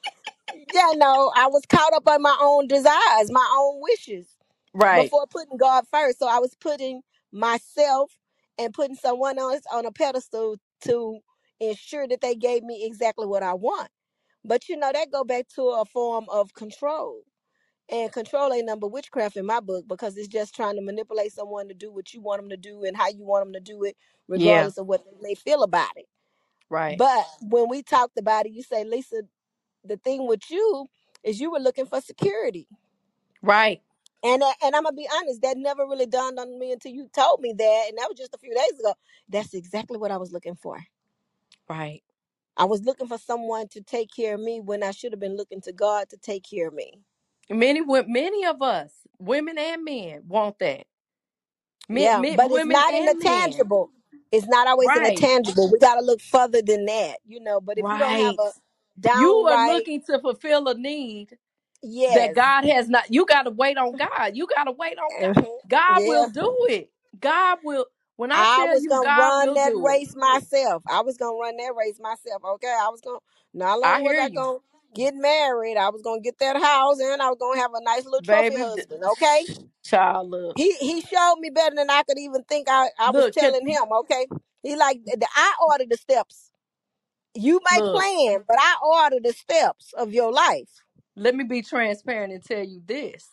Yeah, 0.74 0.92
no, 0.96 1.32
I 1.36 1.48
was 1.48 1.64
caught 1.68 1.94
up 1.94 2.08
on 2.08 2.22
my 2.22 2.36
own 2.40 2.68
desires, 2.68 3.30
my 3.30 3.48
own 3.58 3.80
wishes 3.82 4.28
right. 4.74 5.12
before 5.12 5.26
putting 5.28 5.58
God 5.58 5.84
first. 5.92 6.18
So 6.20 6.28
I 6.28 6.40
was 6.40 6.54
putting 6.60 7.02
myself 7.32 8.12
and 8.58 8.74
putting 8.74 8.96
someone 8.96 9.38
else 9.38 9.62
on 9.72 9.86
a 9.86 9.92
pedestal 9.92 10.56
to 10.82 11.20
ensure 11.60 12.08
that 12.08 12.20
they 12.22 12.34
gave 12.36 12.64
me 12.64 12.84
exactly 12.86 13.26
what 13.26 13.42
I 13.42 13.54
want. 13.54 13.90
But 14.44 14.68
you 14.68 14.76
know 14.76 14.92
that 14.92 15.12
go 15.12 15.24
back 15.24 15.48
to 15.56 15.62
a 15.62 15.84
form 15.86 16.26
of 16.30 16.54
control. 16.54 17.22
And 17.90 18.12
control 18.12 18.52
ain't 18.52 18.66
number 18.66 18.86
witchcraft 18.88 19.36
in 19.36 19.46
my 19.46 19.60
book 19.60 19.86
because 19.88 20.16
it's 20.16 20.28
just 20.28 20.54
trying 20.56 20.76
to 20.76 20.82
manipulate 20.82 21.32
someone 21.32 21.68
to 21.68 21.74
do 21.74 21.92
what 21.92 22.14
you 22.14 22.20
want 22.22 22.40
them 22.42 22.50
to 22.50 22.56
do 22.58 22.84
and 22.84 22.96
how 22.96 23.08
you 23.08 23.24
want 23.24 23.46
them 23.46 23.54
to 23.54 23.60
do 23.60 23.84
it, 23.84 23.96
Yeah, 24.34 24.68
regardless 24.68 24.78
of 24.78 24.86
what 24.86 25.04
they 25.04 25.16
may 25.22 25.34
feel 25.34 25.62
about 25.62 25.90
it. 25.96 26.06
right, 26.70 26.98
But 26.98 27.26
when 27.42 27.68
we 27.68 27.82
talked 27.82 28.18
about 28.18 28.46
it, 28.46 28.52
you 28.52 28.62
say, 28.62 28.84
Lisa, 28.84 29.22
the 29.88 29.98
thing 29.98 30.26
with 30.26 30.50
you 30.50 30.86
is 31.24 31.40
you 31.40 31.50
were 31.52 31.60
looking 31.60 31.86
for 31.86 32.00
security. 32.00 32.68
right, 33.42 33.82
And 34.24 34.42
that, 34.42 34.56
and 34.62 34.76
I'm 34.76 34.84
gonna 34.84 34.96
be 34.96 35.08
honest, 35.14 35.42
that 35.42 35.58
never 35.58 35.84
really 35.86 36.06
dawned 36.06 36.38
on 36.38 36.58
me 36.58 36.72
until 36.72 36.92
you 36.92 37.08
told 37.14 37.40
me 37.40 37.54
that, 37.58 37.86
and 37.88 37.98
that 37.98 38.08
was 38.08 38.18
just 38.18 38.34
a 38.34 38.38
few 38.38 38.54
days 38.54 38.78
ago. 38.80 38.94
That's 39.28 39.54
exactly 39.54 39.98
what 39.98 40.12
I 40.12 40.18
was 40.18 40.32
looking 40.32 40.56
for. 40.56 40.78
right. 41.68 42.02
I 42.56 42.66
was 42.66 42.82
looking 42.84 43.08
for 43.08 43.18
someone 43.18 43.68
to 43.70 43.82
take 43.82 44.10
care 44.14 44.36
of 44.36 44.40
me 44.42 44.60
when 44.60 44.84
I 44.84 44.92
should 44.92 45.12
have 45.12 45.20
been 45.20 45.36
looking 45.36 45.62
to 45.62 45.72
God 45.72 46.10
to 46.10 46.18
take 46.18 46.44
care 46.48 46.68
of 46.68 46.74
me. 46.74 46.92
Many 47.50 47.82
wo- 47.82 48.04
many 48.08 48.44
of 48.46 48.62
us, 48.62 48.92
women 49.18 49.58
and 49.58 49.84
men, 49.84 50.22
want 50.28 50.58
that. 50.60 50.86
Men, 51.88 52.10
Yeah, 52.10 52.22
men, 52.22 52.38
but 52.38 52.52
it's 52.52 52.66
women 52.66 52.66
not 52.66 52.94
in 52.94 53.04
the 53.06 53.14
and 53.14 53.20
men. 53.20 53.62
tangible. 53.62 53.90
It's 54.32 54.48
not 54.48 54.68
always 54.68 54.96
in 54.96 55.02
the 55.04 55.12
Right, 55.12 55.12
tangible. 55.12 55.70
We 55.70 55.78
got 55.78 55.96
to 55.96 56.02
look 56.02 56.20
further 56.20 56.62
than 56.62 56.86
that, 56.86 57.18
you 57.26 57.40
know. 57.40 57.60
But 57.60 57.78
if 57.78 57.86
you 57.88 57.98
don't 57.98 58.18
have 58.20 58.34
right. 58.34 58.40
a 58.40 58.52
You 59.12 59.32
are 59.50 59.58
downright 59.58 59.58
looking 59.58 60.02
to 60.04 60.20
fulfill 60.20 60.68
a 60.68 60.74
need 60.74 61.36
that 62.08 62.32
yes, 62.32 62.34
God 62.34 62.64
has 62.66 62.88
not. 62.88 63.12
You 63.12 63.26
got 63.26 63.44
to 63.44 63.50
wait 63.50 63.78
on 63.78 63.96
God. 63.96 64.32
You 64.34 64.48
got 64.54 64.64
to 64.64 64.72
wait 64.72 64.98
on 64.98 65.12
God. 65.20 65.32
mhm, 65.34 65.58
God 65.68 66.06
will 66.06 66.26
yeah, 66.26 66.28
do 66.28 66.54
it. 66.70 66.90
God 67.20 67.58
will. 67.64 67.86
When 68.16 68.32
I 68.32 68.44
I 68.44 68.44
tell 68.54 68.68
was 68.70 68.82
you, 68.82 68.88
gonna 68.88 69.02
God 69.02 69.34
run 69.40 69.54
will 69.54 69.56
that 69.56 69.72
do 69.72 69.88
it. 69.90 70.00
race 70.00 70.14
myself. 70.16 70.82
I 70.88 71.02
was 71.02 71.16
gonna 71.18 71.36
run 71.36 71.56
that 71.58 71.74
race 71.76 71.98
myself. 72.00 72.42
Okay, 72.44 72.68
I 72.80 72.88
was 72.90 73.00
gonna. 73.02 73.18
Not 73.54 73.82
I 73.82 73.98
only 73.98 74.04
was 74.04 74.16
hear 74.16 74.22
I 74.22 74.28
you, 74.28 74.34
gonna 74.34 74.58
get 74.94 75.14
married, 75.16 75.76
I 75.78 75.90
was 75.90 76.02
gonna 76.02 76.20
get 76.22 76.38
that 76.40 76.56
house, 76.56 77.00
and 77.00 77.22
I 77.22 77.30
was 77.30 77.38
gonna 77.40 77.60
have 77.60 77.72
a 77.74 77.82
nice 77.82 78.04
little 78.04 78.22
trophy 78.22 78.56
baby. 78.56 78.64
d- 78.74 78.82
husband. 78.82 79.02
Okay, 79.12 79.46
Child, 79.84 80.30
look, 80.30 80.56
he 80.56 80.74
he 80.80 81.02
showed 81.02 81.36
me 81.40 81.50
better 81.50 81.76
than 81.76 81.90
I 81.90 82.04
could 82.04 82.18
even 82.18 82.44
think. 82.44 82.68
I 82.70 82.90
I 82.98 83.12
was 83.12 83.26
look, 83.26 83.36
can, 83.38 83.54
telling 83.54 83.66
him. 83.68 83.84
Okay, 84.00 84.26
he 84.62 84.76
like 84.76 85.04
the, 85.04 85.26
I 85.36 85.54
ordered 85.70 85.90
the 85.90 85.98
steps. 85.98 86.45
You 87.36 87.60
may 87.64 87.82
look. 87.92 88.06
plan, 88.32 88.44
but 88.48 88.58
I 88.60 88.76
order 88.84 89.18
the 89.22 89.34
steps 89.34 89.92
of 89.98 90.12
your 90.14 90.32
life. 90.32 90.70
Let 91.16 91.34
me 91.36 91.44
be 91.44 91.62
transparent 91.62 92.32
and 92.32 92.44
tell 92.44 92.64
you 92.64 92.82
this. 92.86 93.28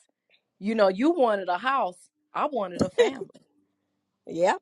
You 0.60 0.76
know, 0.76 0.90
you 0.90 1.12
wanted 1.12 1.50
a 1.50 1.58
house. 1.60 1.98
I 2.34 2.48
wanted 2.48 2.84
a 2.84 2.90
family. 2.92 3.30
Yeah, 4.28 4.56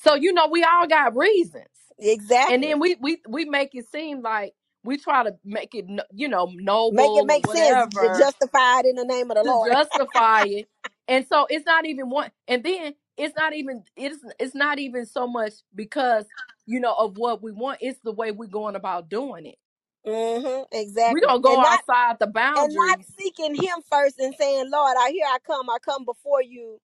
So 0.00 0.14
you 0.16 0.32
know, 0.32 0.48
we 0.48 0.64
all 0.64 0.86
got 0.88 1.16
reasons, 1.16 1.66
Exactly. 1.98 2.12
and 2.48 2.62
exactly. 2.62 2.64
then 2.64 2.80
we 2.80 2.96
we 3.00 3.18
we 3.28 3.46
make 3.46 3.74
it 3.74 3.88
seem 3.90 4.22
like 4.22 4.54
we 4.84 4.98
try 4.98 5.24
to 5.24 5.36
make 5.44 5.74
it, 5.74 5.86
no- 5.88 6.04
you 6.12 6.28
know, 6.28 6.52
Make 6.90 7.16
it 7.16 7.24
noble 7.24 7.32
or 7.32 7.38
make 7.38 7.46
sense. 7.48 7.88
Whatever 7.92 8.16
Justify 8.16 8.80
it 8.80 8.86
in 8.86 8.96
the 8.96 9.04
name 9.04 9.30
of 9.30 9.36
the 9.36 9.44
to 9.44 9.52
Lord. 9.52 9.72
justify 9.72 10.42
it. 10.44 10.68
And 11.08 11.26
so 11.28 11.46
it's 11.50 11.66
not 11.66 11.86
even 11.86 12.10
one. 12.10 12.30
And 12.48 12.64
then 12.64 12.94
it's 13.16 13.36
not 13.36 13.54
even 13.54 13.84
it's 13.96 14.18
it's 14.40 14.54
not 14.56 14.78
even 14.78 15.06
so 15.06 15.26
much 15.26 15.54
because 15.74 16.26
you 16.66 16.80
know 16.80 16.94
of 16.94 17.18
what 17.18 17.42
we 17.42 17.52
want. 17.52 17.78
It's 17.82 18.00
the 18.04 18.12
way 18.12 18.32
we're 18.32 18.48
going 18.48 18.76
about 18.76 19.08
doing 19.10 19.46
it. 19.46 19.56
hmm 20.06 20.62
exactly. 20.72 21.06
We're 21.06 21.20
gonna 21.26 21.40
go 21.42 21.54
And 21.54 21.62
not 21.62 21.80
outside 21.80 22.18
the 22.20 22.26
boundaries. 22.28 22.36
and 22.56 22.74
not 22.74 22.98
seeking 23.18 23.54
Him 23.56 23.82
first 23.90 24.18
and 24.20 24.34
saying, 24.36 24.70
"Lord, 24.70 24.96
I 24.98 25.10
here 25.12 25.26
I 25.28 25.38
come. 25.46 25.70
I 25.70 25.78
come 25.84 26.04
before 26.04 26.42
you." 26.42 26.78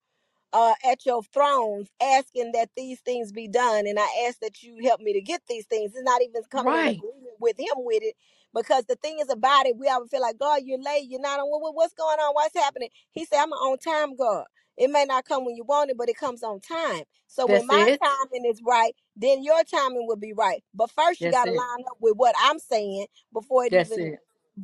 uh, 0.54 0.74
at 0.86 1.06
your 1.06 1.22
thrones, 1.24 1.90
asking 2.02 2.52
that 2.54 2.70
these 2.76 3.00
things 3.02 3.32
be 3.32 3.48
done. 3.48 3.86
And 3.88 4.00
I 4.00 4.26
ask 4.28 4.40
that 4.40 4.64
you 4.64 4.78
help 4.84 5.02
me 5.02 5.14
to 5.14 5.22
get 5.22 5.42
these 5.48 5.66
things. 5.66 5.92
It's 5.94 6.04
not 6.04 6.22
even 6.22 6.42
coming 6.50 6.74
Right. 6.74 7.04
with 7.40 7.60
him 7.60 7.76
with 7.78 8.02
it. 8.04 8.16
Because 8.54 8.86
the 8.86 8.96
thing 8.96 9.20
is 9.20 9.30
about 9.30 9.68
it, 9.68 9.78
we 9.78 9.88
always 9.88 10.10
feel 10.10 10.22
like, 10.22 10.40
God, 10.40 10.62
you're 10.64 10.82
late. 10.82 11.06
You're 11.08 11.22
not 11.22 11.40
on 11.40 11.50
what, 11.50 11.62
what- 11.62 11.76
what's 11.76 11.94
going 11.94 12.18
on? 12.18 12.34
What's 12.34 12.56
happening? 12.56 12.90
He 13.12 13.26
said, 13.26 13.38
I'm 13.42 13.52
an 13.52 13.58
on 13.58 13.78
time 13.78 14.16
God. 14.16 14.46
It 14.78 14.90
may 14.90 15.04
not 15.06 15.26
come 15.26 15.44
when 15.44 15.56
you 15.56 15.64
want 15.64 15.90
it, 15.90 15.98
but 15.98 16.08
it 16.08 16.16
comes 16.18 16.42
on 16.42 16.60
time. 16.60 17.04
So 17.28 17.46
when 17.46 17.66
That's 17.66 17.66
my 17.66 17.88
it. 17.88 18.02
timing 18.02 18.46
is 18.50 18.60
right, 18.66 18.94
then 19.16 19.42
your 19.44 19.64
timing 19.64 20.06
will 20.06 20.16
be 20.16 20.32
right. 20.34 20.62
But 20.74 20.90
first 20.90 21.24
you 21.24 21.30
That's 21.30 21.32
gotta 21.32 21.52
it. 21.52 21.52
line 21.52 21.84
up 21.90 21.98
with 22.00 22.14
what 22.16 22.34
I'm 22.40 22.58
saying 22.58 23.06
before 23.32 23.64
it 23.66 23.72
That's 23.72 23.74
even 23.74 23.98
it. 23.98 24.18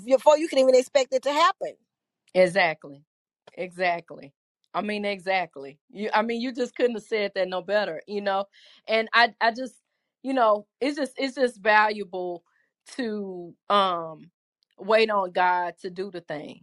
before 0.07 0.38
you 0.38 0.49
can 0.49 0.59
even 0.61 0.75
expect 0.75 1.14
it 1.14 1.23
to 1.25 1.33
happen. 1.33 1.75
Exactly. 2.35 3.05
Exactly. 3.55 4.35
I 4.75 4.83
mean, 4.83 5.05
exactly. 5.05 5.81
You 5.90 6.11
I 6.14 6.23
mean, 6.23 6.40
you 6.42 6.53
just 6.53 6.77
couldn't 6.77 6.97
have 6.97 7.05
said 7.05 7.33
that 7.37 7.49
no 7.49 7.62
better, 7.62 8.03
you 8.09 8.23
know? 8.23 8.47
And 8.88 9.09
I 9.14 9.35
I 9.40 9.53
just, 9.53 9.77
you 10.25 10.35
know, 10.35 10.66
it's 10.81 10.97
just 10.99 11.14
it's 11.18 11.37
just 11.37 11.61
valuable 11.62 12.44
to 12.97 13.55
um 13.71 14.31
wait 14.79 15.11
on 15.11 15.33
God 15.33 15.75
to 15.83 15.90
do 15.90 16.11
the 16.11 16.23
thing. 16.23 16.62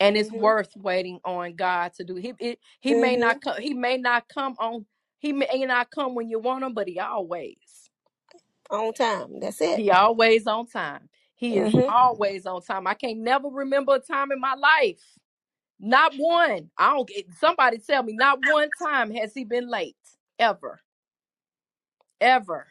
And 0.00 0.16
it's 0.16 0.32
hmm 0.32 0.32
worth 0.32 0.76
waiting 0.76 1.20
on 1.24 1.56
God 1.56 1.94
to 1.94 2.04
do. 2.04 2.16
He 2.16 2.34
it, 2.40 2.60
he 2.80 2.94
may 2.94 3.16
hmm 3.16 3.16
not 3.16 3.40
come 3.42 3.60
he 3.60 3.74
may 3.74 3.98
not 3.98 4.28
come 4.28 4.56
on 4.58 4.86
he 5.20 5.32
may 5.32 5.64
not 5.66 5.90
come 5.90 6.14
when 6.14 6.30
you 6.30 6.38
want 6.40 6.64
him, 6.64 6.74
but 6.74 6.88
he 6.88 7.00
always. 7.00 7.90
On 8.70 8.92
time. 8.94 9.40
That's 9.40 9.60
it. 9.62 9.82
He 9.82 9.90
always 9.90 10.46
on 10.46 10.66
time. 10.68 11.08
He 11.36 11.58
is 11.58 11.74
hmm 11.74 11.88
always 11.88 12.46
on 12.46 12.62
time. 12.62 12.86
I 12.86 12.94
can't 12.94 13.20
never 13.20 13.48
remember 13.48 13.96
a 13.96 14.00
time 14.00 14.32
in 14.32 14.40
my 14.40 14.54
life 14.54 15.04
not 15.80 16.14
one. 16.16 16.70
I 16.78 16.94
don't 16.94 17.08
get 17.08 17.26
somebody 17.38 17.78
tell 17.78 18.02
me 18.02 18.12
not 18.14 18.42
one 18.42 18.70
time 18.72 19.12
has 19.12 19.34
he 19.34 19.44
been 19.44 19.68
late. 19.68 19.96
Ever. 20.38 20.80
Ever. 22.20 22.68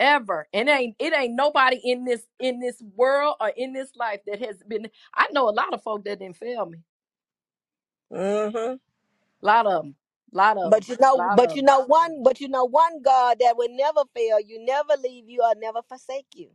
Ever. 0.00 0.48
And 0.52 0.68
it 0.68 0.72
ain't 0.72 0.96
it 0.98 1.14
ain't 1.14 1.34
nobody 1.36 1.80
in 1.84 2.04
this 2.04 2.22
in 2.40 2.60
this 2.60 2.82
world 2.96 3.36
or 3.40 3.50
in 3.56 3.72
this 3.72 3.96
life 3.96 4.20
that 4.26 4.40
has 4.40 4.56
been 4.68 4.88
I 5.14 5.28
know 5.32 5.48
a 5.48 5.52
lot 5.52 5.74
of 5.74 5.82
folk 5.82 6.04
that 6.06 6.20
didn't 6.20 6.36
fail 6.36 6.66
me. 6.66 6.78
hmm 8.12 8.74
A 9.42 9.46
lot 9.46 9.66
of 9.66 9.84
them. 9.84 9.96
A 10.34 10.36
lot 10.38 10.58
of 10.58 10.64
But 10.64 10.88
them. 10.88 10.88
you 10.88 10.96
A 10.98 11.00
know, 11.00 11.20
lot 11.20 11.34
but 11.34 11.54
of 11.54 11.56
you 11.56 11.62
them. 11.62 11.62
know 11.62 11.80
one, 11.86 12.22
but 12.24 12.40
you 12.40 12.48
know 12.48 12.66
one 12.66 13.02
God 13.02 13.38
that 13.40 13.56
will 13.56 13.70
never 13.70 14.02
fail 14.14 14.40
you, 14.40 14.64
never 14.64 14.94
leave 15.02 15.28
you, 15.28 15.42
or 15.42 15.54
never 15.56 15.80
forsake 15.88 16.26
you. 16.34 16.50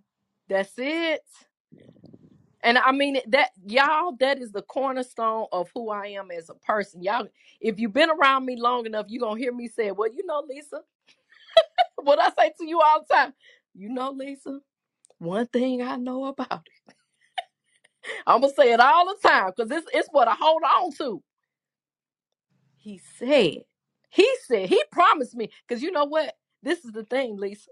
That's 0.49 0.73
it. 0.77 1.21
And 2.63 2.77
I 2.77 2.91
mean 2.91 3.19
that 3.29 3.51
y'all, 3.65 4.17
that 4.19 4.39
is 4.39 4.51
the 4.51 4.63
cornerstone 4.63 5.47
of 5.53 5.71
who 5.75 5.89
I 5.91 6.08
am 6.08 6.32
as 6.32 6.49
a 6.49 6.56
person. 6.56 7.03
Y'all, 7.03 7.27
if 7.62 7.79
you've 7.79 7.93
been 7.93 8.10
around 8.12 8.45
me 8.45 8.58
long 8.60 8.86
enough, 8.86 9.08
you're 9.10 9.21
gonna 9.21 9.39
hear 9.39 9.53
me 9.53 9.67
say, 9.69 9.91
Well, 9.91 10.12
you 10.13 10.25
know, 10.25 10.43
Lisa, 10.47 10.82
what 12.03 12.19
I 12.19 12.32
say 12.38 12.53
to 12.60 12.67
you 12.67 12.82
all 12.82 13.06
the 13.08 13.13
time. 13.15 13.34
You 13.75 13.89
know, 13.89 14.12
Lisa, 14.12 14.60
one 15.19 15.47
thing 15.47 15.82
I 15.84 15.97
know 15.97 16.25
about 16.25 16.63
it. 16.65 16.82
I'm 18.27 18.41
gonna 18.41 18.53
say 18.53 18.73
it 18.73 18.79
all 18.82 19.08
the 19.08 19.29
time 19.29 19.51
because 19.56 19.71
it's 19.71 19.88
it's 19.93 20.10
what 20.12 20.27
I 20.29 20.36
hold 20.39 20.63
on 20.63 20.93
to. 20.99 21.23
He 22.77 22.99
said, 23.19 23.63
he 24.12 24.29
said, 24.47 24.69
he 24.69 24.84
promised 24.91 25.36
me. 25.36 25.49
Because 25.67 25.84
you 25.84 25.91
know 25.91 26.06
what? 26.06 26.36
This 26.63 26.86
is 26.86 26.91
the 26.93 27.03
thing, 27.06 27.38
Lisa. 27.38 27.71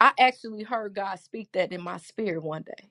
I 0.00 0.12
actually 0.20 0.64
heard 0.64 0.94
God 0.94 1.18
speak 1.20 1.50
that 1.54 1.72
in 1.72 1.82
my 1.82 1.98
spirit 1.98 2.42
one 2.42 2.62
day. 2.64 2.90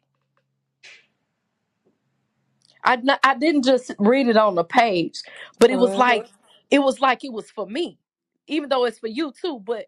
I 2.83 2.95
n- 2.95 3.19
I 3.23 3.35
didn't 3.35 3.63
just 3.65 3.91
read 3.99 4.29
it 4.29 4.37
on 4.37 4.55
the 4.55 4.65
page, 4.65 5.21
but 5.59 5.71
it 5.71 5.79
was 5.79 5.97
hmm 5.97 5.97
like 5.97 6.27
it 6.71 6.79
was 6.79 7.01
like 7.01 7.25
it 7.25 7.33
was 7.33 7.51
for 7.51 7.67
me, 7.67 7.99
even 8.47 8.69
though 8.69 8.85
it's 8.85 8.99
for 8.99 9.07
you 9.07 9.33
too. 9.39 9.59
But 9.65 9.85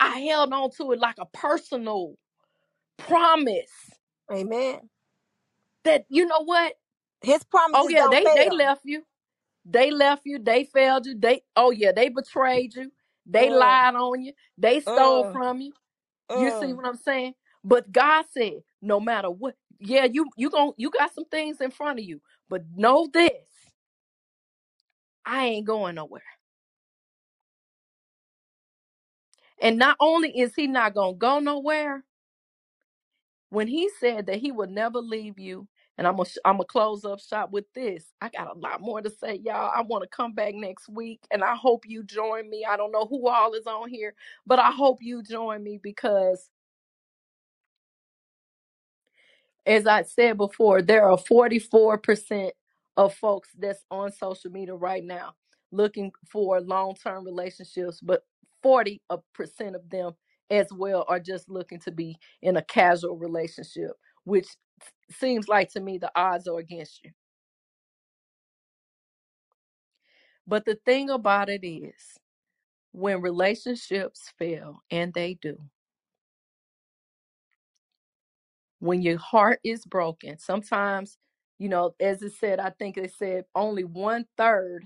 I 0.00 0.20
held 0.20 0.52
on 0.52 0.70
to 0.78 0.92
it 0.92 1.00
like 1.00 1.16
a 1.18 1.26
personal 1.26 2.14
promise 2.98 3.70
Amen. 4.32 4.80
that 5.84 6.06
you 6.10 6.26
know 6.26 6.44
what? 6.44 6.74
His 7.22 7.44
promise. 7.44 7.70
Oh 7.72 7.88
promises 7.88 7.90
yeah, 7.90 8.06
don't 8.06 8.08
they 8.08 8.28
they 8.30 8.50
fail. 8.50 8.50
left 8.50 8.82
you. 8.84 9.02
They 9.64 9.90
left 9.90 10.22
you. 10.26 10.38
They 10.40 10.64
failed 10.64 11.06
you. 11.06 11.18
They 11.18 11.42
oh 11.56 11.70
yeah, 11.72 11.92
they 11.92 12.08
betrayed 12.10 12.74
you. 12.76 12.92
They 13.26 13.50
Mm, 13.50 13.50
lied 13.50 13.94
on 13.96 14.22
you. 14.22 14.32
They 14.58 14.80
stole 14.80 15.24
mm, 15.24 15.32
from 15.32 15.60
you. 15.60 15.72
You 16.34 16.50
see 16.50 16.72
mm. 16.72 16.74
what 16.74 16.86
I'm 16.86 16.96
saying? 16.96 17.34
But 17.64 17.92
God 17.92 18.26
said, 18.32 18.62
no 18.82 19.00
matter 19.00 19.30
what, 19.30 19.56
yeah, 19.80 20.06
you 20.10 20.26
you 20.36 20.50
gon' 20.50 20.72
you 20.78 20.90
got 20.90 21.14
some 21.14 21.26
things 21.26 21.60
in 21.60 21.70
front 21.70 21.98
of 22.00 22.04
you, 22.04 22.20
but 22.48 22.62
know 22.76 23.08
this: 23.12 23.32
I 25.26 25.46
ain't 25.46 25.66
going 25.66 25.96
nowhere. 25.96 26.22
And 29.62 29.78
not 29.78 29.98
only 30.00 30.38
is 30.40 30.54
He 30.56 30.68
not 30.68 30.94
gonna 30.94 31.16
go 31.16 31.40
nowhere, 31.40 32.04
when 33.50 33.68
He 33.68 33.90
said 34.00 34.26
that 34.26 34.38
He 34.38 34.52
would 34.52 34.70
never 34.70 35.00
leave 35.00 35.38
you. 35.38 35.68
And 35.98 36.06
I'm 36.08 36.16
gonna 36.16 36.28
I'm 36.44 36.54
gonna 36.56 36.64
close 36.66 37.04
up 37.04 37.20
shop 37.20 37.52
with 37.52 37.66
this. 37.74 38.06
I 38.20 38.30
got 38.30 38.56
a 38.56 38.58
lot 38.58 38.80
more 38.82 39.02
to 39.02 39.10
say, 39.10 39.40
y'all. 39.44 39.72
I 39.74 39.82
want 39.82 40.04
to 40.04 40.08
come 40.10 40.34
back 40.34 40.54
next 40.54 40.88
week, 40.88 41.20
and 41.32 41.44
I 41.44 41.56
hope 41.56 41.84
you 41.86 42.04
join 42.04 42.50
me. 42.50 42.66
I 42.68 42.76
don't 42.78 42.92
know 42.92 43.06
who 43.06 43.28
all 43.28 43.54
is 43.54 43.66
on 43.66 43.90
here, 43.90 44.14
but 44.46 44.58
I 44.60 44.72
hope 44.72 44.98
you 45.02 45.22
join 45.22 45.62
me 45.64 45.80
because 45.82 46.48
as 49.66 49.86
I 49.86 50.02
said 50.02 50.36
before, 50.36 50.82
there 50.82 51.08
are 51.08 51.16
44% 51.18 52.50
of 52.96 53.14
folks 53.14 53.50
that's 53.58 53.84
on 53.90 54.12
social 54.12 54.50
media 54.50 54.74
right 54.74 55.04
now 55.04 55.34
looking 55.70 56.12
for 56.30 56.60
long 56.60 56.94
term 56.94 57.24
relationships, 57.24 58.00
but 58.00 58.24
40% 58.64 59.00
of 59.74 59.88
them 59.90 60.12
as 60.50 60.68
well 60.72 61.04
are 61.08 61.20
just 61.20 61.48
looking 61.48 61.80
to 61.80 61.90
be 61.92 62.18
in 62.42 62.56
a 62.56 62.62
casual 62.62 63.16
relationship, 63.18 63.92
which 64.24 64.48
seems 65.10 65.48
like 65.48 65.70
to 65.72 65.80
me 65.80 65.98
the 65.98 66.12
odds 66.16 66.48
are 66.48 66.58
against 66.58 67.04
you. 67.04 67.10
But 70.46 70.64
the 70.64 70.78
thing 70.84 71.10
about 71.10 71.48
it 71.50 71.66
is, 71.66 72.18
when 72.92 73.20
relationships 73.22 74.32
fail, 74.38 74.82
and 74.90 75.14
they 75.14 75.34
do, 75.42 75.58
when 78.80 79.02
your 79.02 79.18
heart 79.18 79.60
is 79.64 79.84
broken, 79.86 80.38
sometimes, 80.38 81.18
you 81.58 81.68
know, 81.68 81.94
as 82.00 82.22
it 82.22 82.32
said, 82.34 82.60
I 82.60 82.70
think 82.70 82.96
it 82.98 83.12
said 83.16 83.44
only 83.54 83.84
one 83.84 84.26
third, 84.36 84.84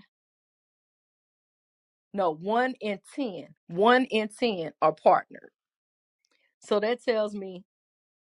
no, 2.17 2.33
one 2.35 2.75
in 2.81 3.01
ten, 3.15 3.49
one 3.69 4.05
in 4.07 4.29
10 4.29 4.73
are 4.83 4.93
partnered. 4.95 5.51
So 6.61 6.81
that 6.81 7.03
tells 7.05 7.35
me 7.35 7.65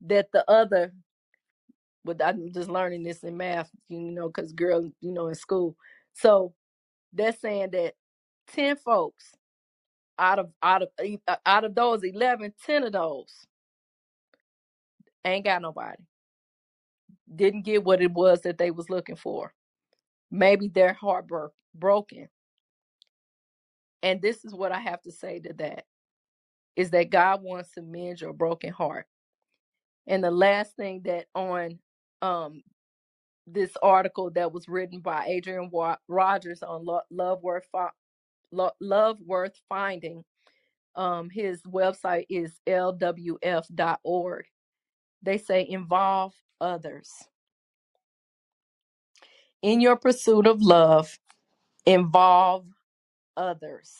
that 0.07 0.27
the 0.33 0.49
other, 0.49 0.93
but 2.05 2.23
I'm 2.23 2.51
just 2.53 2.69
learning 2.69 3.03
this 3.03 3.23
in 3.23 3.37
math, 3.37 3.69
you 3.89 3.99
know, 4.11 4.27
because 4.27 4.53
girl, 4.53 4.83
you 5.01 5.11
know, 5.13 5.27
in 5.27 5.35
school. 5.35 5.75
So 6.13 6.53
that's 7.13 7.41
saying 7.41 7.71
that 7.71 7.93
10 8.49 8.77
folks 8.77 9.33
out 10.19 10.39
of 10.39 10.49
out 10.63 10.83
of 10.83 10.89
uh, 11.27 11.35
out 11.45 11.63
of 11.63 11.75
those 11.75 12.03
11 12.03 12.53
10 12.65 12.83
of 12.85 12.93
those 12.93 13.45
ain't 15.25 15.45
got 15.45 15.61
nobody 15.61 16.03
didn't 17.35 17.63
get 17.63 17.83
what 17.83 18.01
it 18.01 18.11
was 18.11 18.41
that 18.41 18.57
they 18.57 18.71
was 18.71 18.89
looking 18.89 19.15
for 19.15 19.53
maybe 20.31 20.67
their 20.69 20.93
heart 20.93 21.27
broke 21.27 21.53
broken 21.75 22.27
and 24.03 24.21
this 24.21 24.45
is 24.45 24.53
what 24.53 24.71
i 24.71 24.79
have 24.79 25.01
to 25.01 25.11
say 25.11 25.39
to 25.39 25.53
that 25.53 25.85
is 26.75 26.91
that 26.91 27.09
god 27.11 27.41
wants 27.43 27.71
to 27.73 27.81
mend 27.81 28.21
your 28.21 28.33
broken 28.33 28.71
heart. 28.71 29.07
And 30.07 30.23
the 30.23 30.31
last 30.31 30.75
thing 30.75 31.01
that 31.05 31.27
on 31.35 31.79
um 32.21 32.63
this 33.47 33.71
article 33.83 34.31
that 34.31 34.51
was 34.53 34.67
written 34.69 34.99
by 35.01 35.25
adrian 35.27 35.69
rogers 36.07 36.63
on 36.63 36.85
Lo- 36.85 37.01
love 37.11 37.43
worth 37.43 37.65
Fi- 37.71 37.89
Lo- 38.51 38.71
love 38.81 39.19
worth 39.25 39.59
finding 39.69 40.23
um 40.95 41.29
his 41.29 41.61
website 41.63 42.25
is 42.29 42.59
lwf.org 42.67 44.45
they 45.23 45.39
say 45.39 45.67
involve 45.69 46.33
others. 46.61 47.11
In 49.63 49.81
your 49.81 49.97
pursuit 49.97 50.47
of 50.47 50.61
love 50.61 51.19
involve 51.85 52.65
others. 53.37 53.93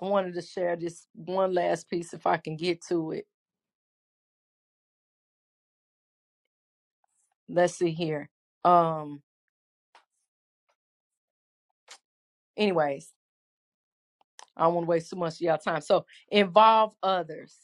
I 0.00 0.06
wanted 0.06 0.34
to 0.34 0.42
share 0.42 0.76
this 0.76 1.06
one 1.14 1.54
last 1.54 1.90
piece 1.90 2.14
if 2.14 2.26
i 2.26 2.38
can 2.38 2.56
get 2.56 2.82
to 2.88 3.12
it. 3.12 3.26
Let's 7.48 7.74
see 7.74 7.92
here. 7.92 8.30
Um 8.64 9.22
anyways 12.56 13.12
i 14.56 14.64
don't 14.64 14.74
want 14.74 14.86
to 14.86 14.90
waste 14.90 15.10
too 15.10 15.16
much 15.16 15.34
of 15.34 15.40
y'all 15.42 15.58
time. 15.58 15.82
So 15.82 16.06
involve 16.30 16.92
others. 17.02 17.54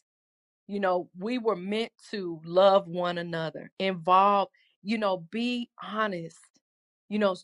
You 0.68 0.80
know 0.80 1.08
we 1.18 1.38
were 1.38 1.56
meant 1.56 1.92
to 2.10 2.40
love 2.44 2.88
one 2.88 3.18
another. 3.18 3.70
Involve 3.78 4.48
you 4.82 4.98
know 4.98 5.18
be 5.30 5.70
honest. 5.82 6.38
You 7.08 7.18
know 7.20 7.36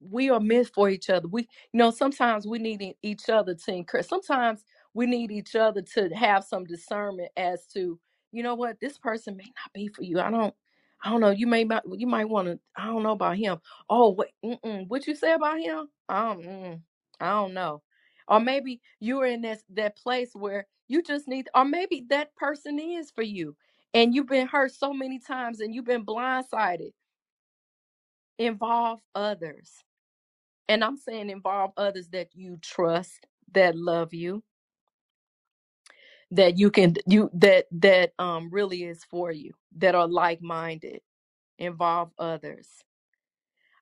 we 0.00 0.30
are 0.30 0.40
meant 0.40 0.70
for 0.74 0.88
each 0.88 1.10
other. 1.10 1.28
We, 1.28 1.42
you 1.72 1.78
know, 1.78 1.90
sometimes 1.90 2.46
we 2.46 2.58
need 2.58 2.94
each 3.02 3.28
other 3.28 3.54
to 3.54 3.72
encourage. 3.72 4.06
Sometimes 4.06 4.64
we 4.94 5.06
need 5.06 5.30
each 5.30 5.54
other 5.54 5.82
to 5.82 6.08
have 6.10 6.44
some 6.44 6.64
discernment 6.64 7.30
as 7.36 7.66
to, 7.74 7.98
you 8.32 8.42
know 8.42 8.54
what, 8.54 8.80
this 8.80 8.98
person 8.98 9.36
may 9.36 9.44
not 9.44 9.72
be 9.74 9.88
for 9.88 10.02
you. 10.02 10.20
I 10.20 10.30
don't, 10.30 10.54
I 11.02 11.10
don't 11.10 11.20
know. 11.20 11.30
You 11.30 11.46
may 11.46 11.66
you 11.96 12.06
might 12.06 12.28
want 12.28 12.48
to. 12.48 12.58
I 12.76 12.86
don't 12.86 13.02
know 13.02 13.12
about 13.12 13.36
him. 13.36 13.58
Oh, 13.88 14.10
wait, 14.10 14.30
mm-mm, 14.44 14.86
what 14.88 15.06
you 15.06 15.14
say 15.14 15.32
about 15.32 15.58
him? 15.58 15.88
Um, 16.08 16.42
mm, 16.42 16.80
I 17.20 17.30
don't 17.30 17.54
know. 17.54 17.82
Or 18.28 18.38
maybe 18.40 18.80
you're 19.00 19.26
in 19.26 19.42
that 19.42 19.60
that 19.70 19.96
place 19.96 20.32
where 20.34 20.66
you 20.88 21.02
just 21.02 21.26
need, 21.26 21.48
or 21.54 21.64
maybe 21.64 22.04
that 22.10 22.34
person 22.36 22.78
is 22.78 23.10
for 23.10 23.22
you, 23.22 23.56
and 23.94 24.14
you've 24.14 24.28
been 24.28 24.46
hurt 24.46 24.72
so 24.72 24.92
many 24.92 25.18
times, 25.18 25.60
and 25.60 25.74
you've 25.74 25.86
been 25.86 26.04
blindsided. 26.04 26.92
Involve 28.38 29.00
others 29.14 29.72
and 30.70 30.84
i'm 30.84 30.96
saying 30.96 31.30
involve 31.30 31.72
others 31.76 32.08
that 32.10 32.30
you 32.34 32.58
trust 32.62 33.26
that 33.52 33.76
love 33.76 34.14
you. 34.14 34.42
That 36.32 36.58
you 36.58 36.70
can 36.70 36.94
you 37.06 37.30
that 37.34 37.66
that 37.72 38.12
um 38.18 38.50
really 38.52 38.84
is 38.84 39.04
for 39.04 39.32
you 39.32 39.52
that 39.78 39.94
are 39.96 40.06
like-minded. 40.08 41.00
Involve 41.58 42.12
others. 42.18 42.68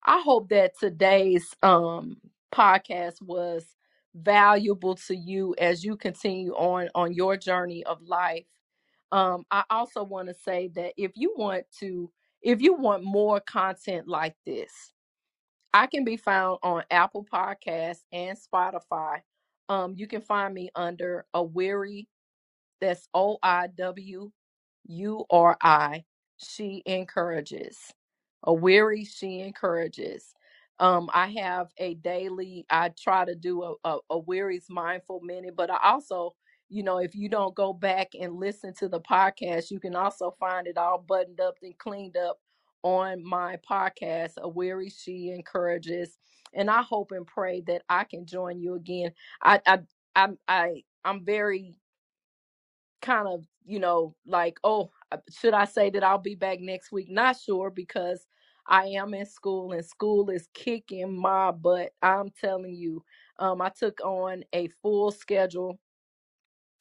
I 0.05 0.21
hope 0.23 0.49
that 0.51 0.79
today's 0.79 1.55
um 1.63 2.19
podcast 2.55 3.23
was 3.23 3.67
valuable 4.15 4.97
to 4.97 5.17
you 5.17 5.55
as 5.59 5.85
you 5.85 5.97
continue 5.97 6.53
on 6.55 6.89
on 6.95 7.13
your 7.15 7.37
journey 7.37 7.85
of 7.85 8.03
life. 8.03 8.47
Um 9.13 9.45
i 9.51 9.65
also 9.71 10.05
want 10.05 10.29
to 10.29 10.35
say 10.35 10.69
that 10.77 10.95
if 10.97 11.13
you 11.17 11.35
want 11.37 11.65
to 11.81 12.11
if 12.43 12.63
you 12.63 12.75
want 12.75 13.05
more 13.05 13.41
content 13.41 14.09
like 14.09 14.37
this 14.47 14.93
I 15.75 15.87
can 15.87 16.05
be 16.05 16.17
found 16.17 16.59
on 16.63 16.85
Apple 16.91 17.27
Podcasts 17.31 18.05
and 18.13 18.37
Spotify. 18.39 19.21
Um, 19.69 19.95
you 19.97 20.07
can 20.07 20.21
find 20.23 20.55
me 20.55 20.71
under 20.75 21.27
a 21.35 21.43
weary, 21.43 22.09
that's 22.81 23.09
O 23.15 23.39
I 23.43 23.69
W 23.77 24.31
U 24.87 25.25
R 25.31 25.57
I. 25.63 26.05
She 26.39 26.83
encourages. 26.87 27.79
A 28.45 28.53
weary, 28.55 29.05
she 29.05 29.41
encourages. 29.41 30.33
Um, 30.79 31.11
I 31.13 31.27
have 31.41 31.69
a 31.79 31.95
daily, 31.95 32.65
I 32.71 32.91
try 32.91 33.25
to 33.25 33.35
do 33.35 33.65
a, 33.65 33.75
a, 33.85 33.99
a 34.11 34.19
weary's 34.19 34.67
mindful 34.71 35.21
minute, 35.23 35.57
but 35.57 35.71
I 35.71 35.79
also, 35.83 36.35
you 36.69 36.85
know, 36.85 36.99
if 36.99 37.17
you 37.17 37.29
don't 37.29 37.55
go 37.55 37.73
back 37.73 38.11
and 38.19 38.37
listen 38.37 38.73
to 38.79 38.89
the 38.89 39.01
podcast, 39.01 39.71
you 39.73 39.81
can 39.81 39.97
also 39.97 40.35
find 40.39 40.69
it 40.69 40.79
all 40.79 40.99
buttoned 41.07 41.41
up 41.41 41.57
and 41.63 41.77
cleaned 41.79 42.17
up 42.17 42.39
on 42.83 43.25
my 43.25 43.59
podcast, 43.69 44.33
A 44.39 44.49
Weary 44.49 44.91
She 44.91 45.31
Encourages. 45.31 46.19
And 46.55 46.71
I 46.71 46.83
hope 46.83 47.13
and 47.13 47.27
pray 47.27 47.61
that 47.67 47.83
I 47.89 48.05
can 48.05 48.27
join 48.27 48.61
you 48.61 48.75
again. 48.75 49.13
I 49.43 49.61
I 49.67 49.81
I'm 50.17 50.39
I 50.49 50.83
I'm 51.05 51.25
very 51.25 51.75
kind 53.03 53.29
of, 53.29 53.45
you 53.65 53.79
know, 53.79 54.15
like, 54.27 54.59
oh, 54.65 54.91
uh, 55.13 55.19
should 55.31 55.55
I 55.55 55.65
say 55.65 55.91
that 55.91 56.05
I'll 56.05 56.19
be 56.19 56.35
back 56.35 56.61
next 56.61 56.93
week? 56.93 57.11
Not 57.11 57.37
sure 57.39 57.71
because 57.71 58.27
I 58.67 58.87
am 58.87 59.15
in 59.15 59.27
school 59.27 59.73
and 59.73 59.85
school 59.85 60.31
is 60.31 60.49
kicking 60.55 61.17
my 61.19 61.51
butt. 61.53 61.91
I'm 62.03 62.31
telling 62.41 62.75
you. 62.75 63.05
Um, 63.39 63.61
I 63.63 63.71
took 63.71 64.01
on 64.05 64.45
a 64.53 64.69
full 64.83 65.11
schedule 65.13 65.79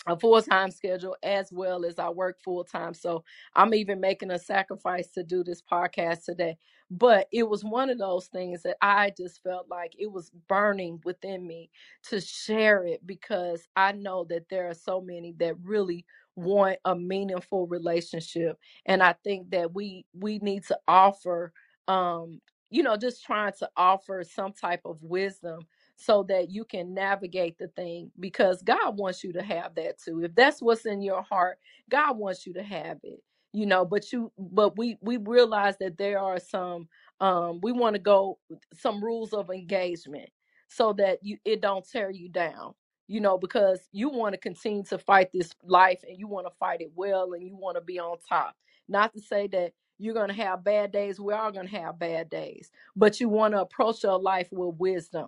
a 0.07 0.17
full 0.17 0.41
time 0.41 0.71
schedule 0.71 1.15
as 1.23 1.51
well 1.51 1.85
as 1.85 1.99
I 1.99 2.09
work 2.09 2.39
full 2.43 2.63
time. 2.63 2.93
So 2.93 3.23
I'm 3.55 3.73
even 3.73 3.99
making 3.99 4.31
a 4.31 4.39
sacrifice 4.39 5.09
to 5.11 5.23
do 5.23 5.43
this 5.43 5.61
podcast 5.61 6.25
today. 6.25 6.57
But 6.89 7.27
it 7.33 7.43
was 7.49 7.65
one 7.65 7.89
of 7.89 7.97
those 7.97 8.27
things 8.27 8.63
that 8.63 8.77
I 8.81 9.11
just 9.17 9.43
felt 9.43 9.67
like 9.69 9.93
it 9.99 10.11
was 10.11 10.31
burning 10.47 11.01
within 11.03 11.45
me 11.45 11.69
to 12.09 12.21
share 12.21 12.85
it 12.85 13.05
because 13.05 13.67
I 13.75 13.91
know 13.91 14.25
that 14.29 14.49
there 14.49 14.69
are 14.69 14.73
so 14.73 15.01
many 15.01 15.33
that 15.39 15.55
really 15.63 16.05
want 16.35 16.77
a 16.85 16.95
meaningful 16.95 17.67
relationship 17.67 18.57
and 18.85 19.01
I 19.01 19.13
think 19.23 19.49
that 19.51 19.73
we 19.73 20.05
we 20.13 20.37
need 20.39 20.63
to 20.67 20.77
offer 20.87 21.51
um 21.87 22.39
you 22.69 22.83
know 22.83 22.95
just 22.95 23.25
trying 23.25 23.53
to 23.59 23.69
offer 23.75 24.23
some 24.23 24.53
type 24.53 24.81
of 24.85 25.01
wisdom 25.01 25.61
so 25.97 26.23
that 26.29 26.51
you 26.51 26.65
can 26.65 26.95
navigate 26.95 27.59
the 27.59 27.69
thing 27.69 28.11
because 28.19 28.63
God 28.63 28.97
wants 28.97 29.23
you 29.23 29.33
to 29.33 29.43
have 29.43 29.75
that 29.75 29.99
too. 29.99 30.23
If 30.23 30.35
that's 30.35 30.61
what's 30.61 30.87
in 30.87 31.03
your 31.03 31.23
heart, 31.23 31.59
God 31.91 32.17
wants 32.17 32.47
you 32.47 32.53
to 32.55 32.63
have 32.63 32.99
it. 33.03 33.21
You 33.53 33.67
know, 33.67 33.85
but 33.85 34.11
you 34.13 34.33
but 34.39 34.77
we 34.79 34.97
we 35.03 35.17
realize 35.19 35.77
that 35.81 35.99
there 35.99 36.19
are 36.19 36.39
some 36.39 36.89
um 37.21 37.61
we 37.63 37.73
want 37.73 37.95
to 37.95 38.01
go 38.01 38.39
some 38.73 39.03
rules 39.03 39.33
of 39.33 39.51
engagement 39.51 40.29
so 40.69 40.93
that 40.95 41.19
you 41.23 41.37
it 41.45 41.61
don't 41.61 41.87
tear 41.87 42.11
you 42.11 42.29
down. 42.29 42.73
You 43.09 43.21
know, 43.21 43.37
because 43.37 43.81
you 43.93 44.09
want 44.09 44.33
to 44.33 44.39
continue 44.39 44.83
to 44.85 44.97
fight 44.99 45.29
this 45.33 45.51
life 45.65 46.01
and 46.09 46.17
you 46.19 46.27
want 46.27 46.47
to 46.47 46.53
fight 46.59 46.81
it 46.81 46.91
well 46.95 47.33
and 47.33 47.45
you 47.47 47.55
want 47.57 47.77
to 47.77 47.81
be 47.83 47.99
on 47.99 48.17
top. 48.27 48.55
Not 48.89 49.13
to 49.13 49.21
say 49.21 49.47
that 49.49 49.73
you're 49.99 50.15
going 50.15 50.29
to 50.29 50.35
have 50.35 50.63
bad 50.65 50.93
days. 50.93 51.21
We 51.21 51.33
are 51.35 51.51
going 51.53 51.69
to 51.69 51.77
have 51.77 51.99
bad 51.99 52.31
days, 52.31 52.71
but 52.97 53.21
you 53.21 53.29
want 53.29 53.53
to 53.53 53.61
approach 53.61 54.03
your 54.03 54.19
life 54.19 54.49
with 54.51 54.75
wisdom 54.79 55.27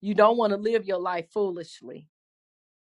you 0.00 0.14
don't 0.14 0.36
want 0.36 0.52
to 0.52 0.56
live 0.56 0.86
your 0.86 0.98
life 0.98 1.26
foolishly, 1.32 2.06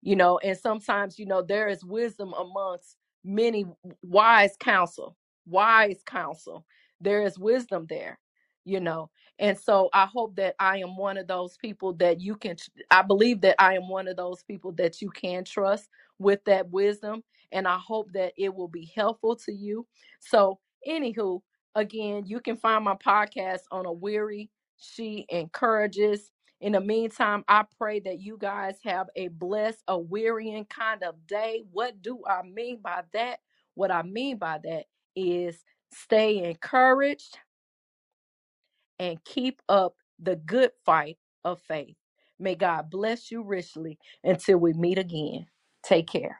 you 0.01 0.15
know, 0.15 0.39
and 0.39 0.57
sometimes, 0.57 1.17
you 1.19 1.25
know, 1.25 1.41
there 1.41 1.67
is 1.67 1.83
wisdom 1.83 2.33
amongst 2.33 2.97
many 3.23 3.65
wise 4.01 4.55
counsel, 4.59 5.15
wise 5.45 6.01
counsel. 6.05 6.65
There 7.01 7.23
is 7.23 7.39
wisdom 7.39 7.85
there, 7.89 8.19
you 8.65 8.79
know. 8.79 9.09
And 9.39 9.57
so 9.57 9.89
I 9.93 10.05
hope 10.05 10.35
that 10.35 10.55
I 10.59 10.77
am 10.77 10.95
one 10.95 11.17
of 11.17 11.27
those 11.27 11.57
people 11.57 11.93
that 11.93 12.21
you 12.21 12.35
can, 12.35 12.55
I 12.91 13.01
believe 13.01 13.41
that 13.41 13.55
I 13.59 13.75
am 13.75 13.89
one 13.89 14.07
of 14.07 14.17
those 14.17 14.43
people 14.43 14.71
that 14.73 15.01
you 15.01 15.09
can 15.09 15.43
trust 15.43 15.89
with 16.19 16.43
that 16.45 16.69
wisdom. 16.69 17.23
And 17.51 17.67
I 17.67 17.77
hope 17.77 18.11
that 18.13 18.33
it 18.37 18.53
will 18.53 18.67
be 18.67 18.91
helpful 18.95 19.35
to 19.37 19.53
you. 19.53 19.85
So, 20.19 20.59
anywho, 20.87 21.41
again, 21.75 22.23
you 22.25 22.39
can 22.39 22.57
find 22.57 22.83
my 22.83 22.95
podcast 22.95 23.61
on 23.71 23.85
a 23.85 23.91
weary. 23.91 24.49
She 24.77 25.25
encourages. 25.29 26.31
In 26.61 26.73
the 26.73 26.81
meantime, 26.81 27.43
I 27.47 27.65
pray 27.77 27.99
that 28.01 28.19
you 28.19 28.37
guys 28.39 28.77
have 28.83 29.07
a 29.15 29.27
blessed, 29.27 29.83
a 29.87 29.99
wearying 29.99 30.65
kind 30.65 31.03
of 31.03 31.27
day. 31.27 31.63
What 31.71 32.01
do 32.01 32.21
I 32.27 32.41
mean 32.43 32.79
by 32.81 33.03
that? 33.13 33.39
What 33.75 33.91
I 33.91 34.01
mean 34.03 34.37
by 34.37 34.59
that 34.63 34.85
is 35.15 35.63
stay 35.93 36.43
encouraged 36.49 37.37
and 38.99 39.23
keep 39.25 39.61
up 39.69 39.95
the 40.19 40.35
good 40.37 40.71
fight 40.85 41.17
of 41.43 41.61
faith. 41.61 41.95
May 42.39 42.55
God 42.55 42.89
bless 42.91 43.31
you 43.31 43.43
richly 43.43 43.99
until 44.23 44.57
we 44.59 44.73
meet 44.73 44.97
again. 44.99 45.47
Take 45.83 46.07
care. 46.07 46.39